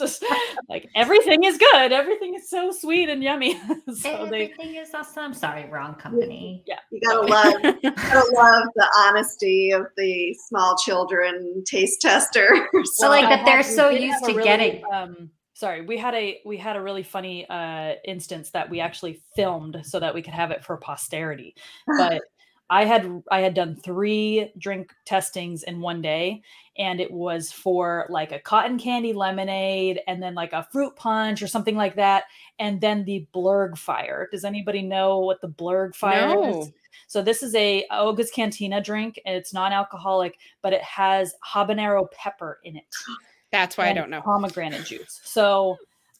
[0.00, 0.24] it's just
[0.68, 1.92] like everything is good.
[1.92, 3.54] Everything is so sweet and yummy.
[3.94, 5.34] so they, Everything is awesome.
[5.34, 6.62] Sorry, wrong company.
[6.66, 6.78] Yeah.
[6.90, 12.68] You gotta love you gotta love the honesty of the small children taste tester.
[12.84, 16.56] So, like, that they're so used to really, getting- Um, sorry, we had a we
[16.56, 20.50] had a really funny uh, instance that we actually filmed so that we could have
[20.50, 21.54] it for posterity.
[21.98, 22.22] But
[22.68, 26.42] I had I had done three drink testings in one day,
[26.76, 31.42] and it was for like a cotton candy lemonade, and then like a fruit punch
[31.42, 32.24] or something like that,
[32.58, 34.30] and then the Blurrgfire.
[34.30, 36.66] Does anybody know what the Blurrgfire is?
[36.66, 36.72] No.
[37.06, 42.58] So this is a Oga's Cantina drink, and it's non-alcoholic, but it has habanero pepper
[42.64, 42.84] in it
[43.52, 44.22] That's why I don't know.
[44.22, 45.20] pomegranate juice.
[45.22, 45.76] So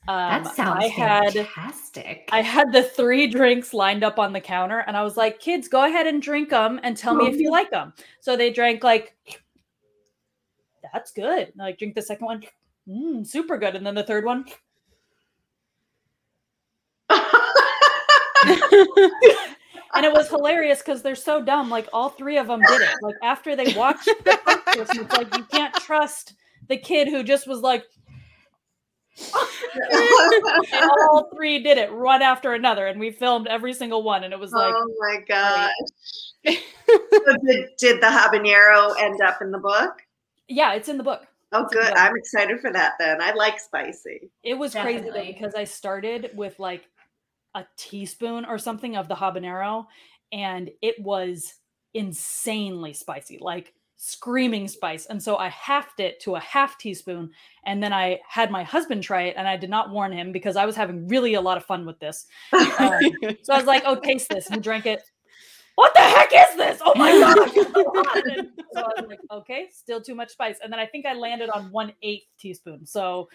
[0.08, 2.28] um, That sounds I had fantastic.
[2.32, 5.68] I had the three drinks lined up on the counter, and I was like, "Kids,
[5.68, 8.84] go ahead and drink them, and tell me if you like them." So they drank
[8.84, 9.16] like,
[10.92, 12.42] "That's good." And I like drink the second one,
[12.88, 14.44] mm, super good, and then the third one,
[19.96, 21.70] and it was hilarious because they're so dumb.
[21.70, 22.94] Like all three of them did it.
[23.02, 24.38] Like after they watched the
[24.78, 26.34] it's like you can't trust
[26.68, 27.84] the kid who just was like.
[29.16, 34.32] And all three did it one after another and we filmed every single one and
[34.32, 35.70] it was like oh my gosh.
[36.46, 40.02] so did, did the habanero end up in the book?
[40.48, 41.84] yeah it's in the book Oh, It's good.
[41.88, 41.94] book.
[41.96, 43.22] I'm excited for that then.
[43.22, 44.30] I like spicy.
[44.42, 46.84] it was crazy though because i started with like
[47.54, 49.86] a teaspoon or something of the habanero
[50.32, 51.54] and it was
[51.94, 57.30] insanely spicy like screaming spice and so i halved it to a half teaspoon
[57.64, 60.54] and then i had my husband try it and i did not warn him because
[60.54, 63.00] i was having really a lot of fun with this Um,
[63.42, 65.02] So I was like, "Oh, taste this." And he drank it.
[65.76, 66.80] What the heck is this?
[66.84, 67.50] Oh my god!
[67.54, 68.26] so hot.
[68.26, 71.14] And so I was like, "Okay, still too much spice." And then I think I
[71.14, 72.84] landed on one eighth teaspoon.
[72.86, 73.28] So,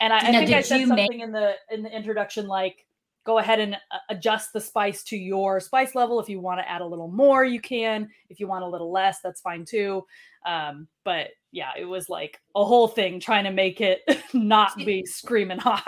[0.00, 2.85] and I, I think I said you make- something in the in the introduction like,
[3.26, 6.20] "Go ahead and uh, adjust the spice to your spice level.
[6.20, 8.08] If you want to add a little more, you can.
[8.30, 10.06] If you want a little less, that's fine too."
[10.46, 14.02] Um, but yeah, it was like a whole thing trying to make it
[14.32, 15.82] not be screaming hot.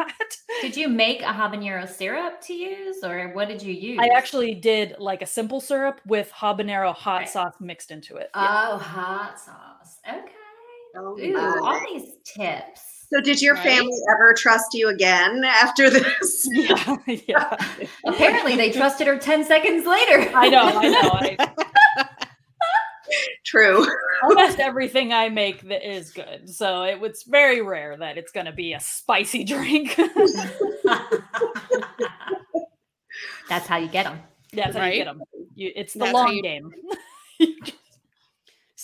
[0.61, 3.99] did you make a habanero syrup to use, or what did you use?
[4.01, 7.29] I actually did like a simple syrup with habanero hot Right.
[7.29, 8.31] sauce mixed into it.
[8.35, 9.99] Oh, hot sauce.
[10.09, 10.33] Okay.
[10.97, 12.98] Oh, Ooh, all these tips.
[13.11, 13.65] So, did your Right.
[13.65, 16.47] family ever trust you again after this?
[16.53, 16.97] yeah,
[17.27, 17.57] yeah.
[18.07, 20.31] Apparently, they trusted her 10 seconds later.
[20.35, 21.11] I know, I know.
[21.13, 22.07] I,
[23.47, 23.87] True.
[24.23, 26.51] almost everything I make that is good.
[26.51, 29.99] So it was very rare that it's going to be a spicy drink.
[33.49, 34.21] That's how you get them.
[34.53, 35.23] That's how you get them.
[35.55, 36.71] You, it's the That's long you- game.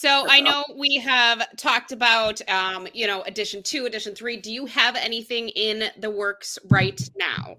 [0.05, 4.37] So I know we have talked about, um, you know, edition two, edition three.
[4.37, 7.57] Do you have anything in the works right now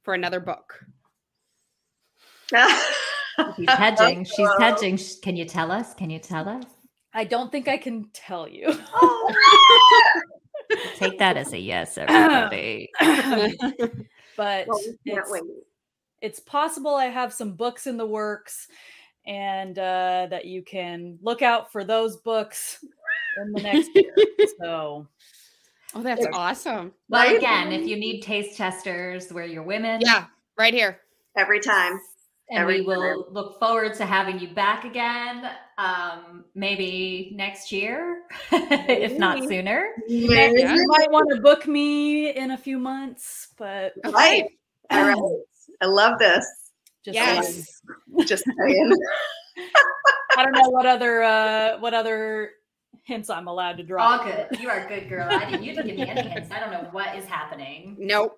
[0.00, 0.82] for another book?
[2.48, 4.24] She's hedging.
[4.24, 4.98] She's hedging.
[5.22, 5.92] Can you tell us?
[5.92, 6.64] Can you tell us?
[7.12, 8.68] I don't think I can tell you.
[10.96, 12.88] Take that as a yes, everybody.
[14.38, 15.42] but Well, we can't it's, wait.
[16.22, 18.68] it's possible I have some books in the works
[19.26, 22.84] and uh, that you can look out for those books
[23.42, 24.14] in the next year.
[24.60, 25.08] So
[25.96, 26.92] Oh, that's awesome.
[27.08, 27.36] Well, Right?
[27.36, 30.00] again, if you need taste testers, we're your women.
[30.04, 30.24] Yeah,
[30.58, 31.00] right here.
[31.36, 32.00] Every time.
[32.50, 38.22] And Every we will look forward to having you back again, um, maybe next year,
[38.52, 39.88] if not sooner.
[40.08, 40.60] Maybe.
[40.60, 40.74] Yeah.
[40.74, 44.44] you might want to book me in a few months, but Right.
[44.90, 45.16] All right.
[45.80, 46.44] I love this.
[47.04, 47.82] Just Yes.
[48.26, 48.92] Just saying.
[50.36, 52.50] I don't know what other uh, what other
[53.04, 54.18] hints I'm allowed to draw.
[54.18, 54.46] All good.
[54.58, 55.28] You are a good girl.
[55.30, 55.64] I didn't.
[55.64, 56.50] You didn't give me any hints.
[56.50, 57.96] I don't know what is happening.
[57.98, 58.36] Nope.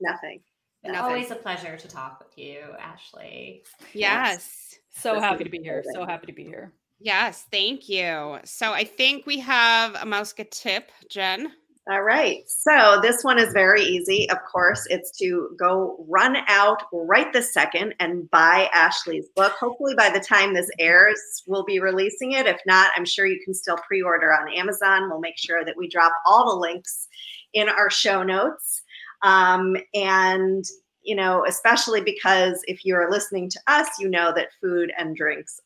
[0.00, 0.40] Nothing.
[0.82, 1.00] Nothing.
[1.00, 3.62] Always a pleasure to talk with you, Ashley.
[3.92, 4.78] Yes.
[4.90, 5.84] So This happy to be here.
[5.92, 6.72] So happy to be here.
[6.98, 7.46] Yes.
[7.50, 8.38] Thank you.
[8.44, 11.52] So I think we have a Mouska tip, Jen.
[11.90, 12.44] All right.
[12.46, 14.30] So this one is very easy.
[14.30, 19.54] Of course, it's to go run out right this second and buy Ashley's book.
[19.58, 21.18] Hopefully, by the time this airs,
[21.48, 22.46] we'll be releasing it.
[22.46, 25.10] If not, I'm sure you can still pre order on Amazon.
[25.10, 27.08] We'll make sure that we drop all the links
[27.54, 28.82] in our show notes.
[29.22, 30.64] Um, and,
[31.02, 35.60] you know, especially because if you're listening to us, you know that food and drinks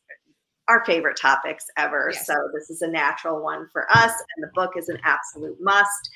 [0.68, 2.10] our favorite topics ever.
[2.12, 2.26] Yes.
[2.26, 6.10] So this is a natural one for us, and the book is an absolute must.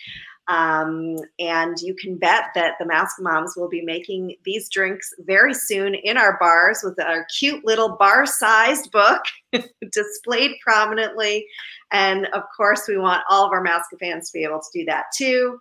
[0.49, 5.53] Um, and you can bet that the Mask Moms will be making these drinks very
[5.53, 9.21] soon in our bars with our cute little bar-sized book
[9.93, 11.47] displayed prominently.
[11.93, 14.87] And of course, we want all of our Mask fans to be able to do
[14.87, 15.61] that too.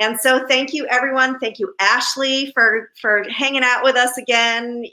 [0.00, 1.38] And so, thank you, everyone.
[1.38, 4.84] Thank you, Ashley, for for hanging out with us again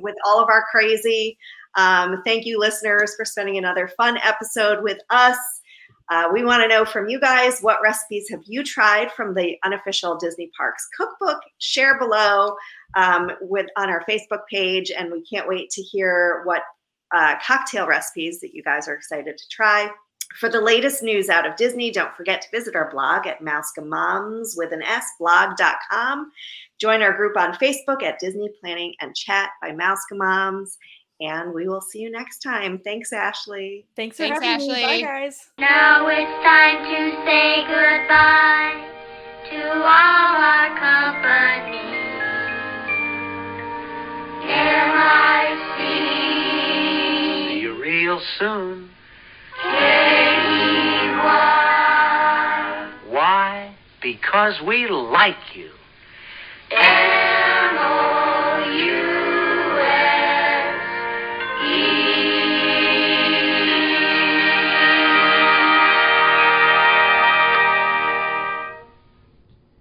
[0.00, 1.38] with all of our crazy.
[1.78, 5.38] Um, thank you, listeners, for spending another fun episode with us.
[6.10, 9.56] Uh, we want to know from you guys what recipes have you tried from the
[9.62, 11.38] unofficial Disney Parks cookbook.
[11.58, 12.56] Share below
[12.96, 16.62] um, with on our Facebook page, and we can't wait to hear what
[17.14, 19.88] uh, cocktail recipes that you guys are excited to try.
[20.40, 23.72] For the latest news out of Disney, don't forget to visit our blog at Mouse
[24.56, 26.32] with an S blog.com.
[26.78, 30.76] Join our group on Facebook at Disney Planning and Chat by Mouse Moms.
[31.20, 32.78] And we will see you next time.
[32.78, 33.84] Thanks, Ashley.
[33.96, 34.82] Thanks for Thanks, having me.
[34.82, 35.50] Bye, guys.
[35.58, 38.88] Now it's time to say goodbye
[39.50, 41.88] to all our company.
[44.48, 45.82] M-I-C.
[47.48, 48.90] See you real soon.
[49.60, 50.38] K-E-Y.
[53.08, 53.74] Why?
[54.00, 55.70] Because we like you.
[56.70, 57.08] M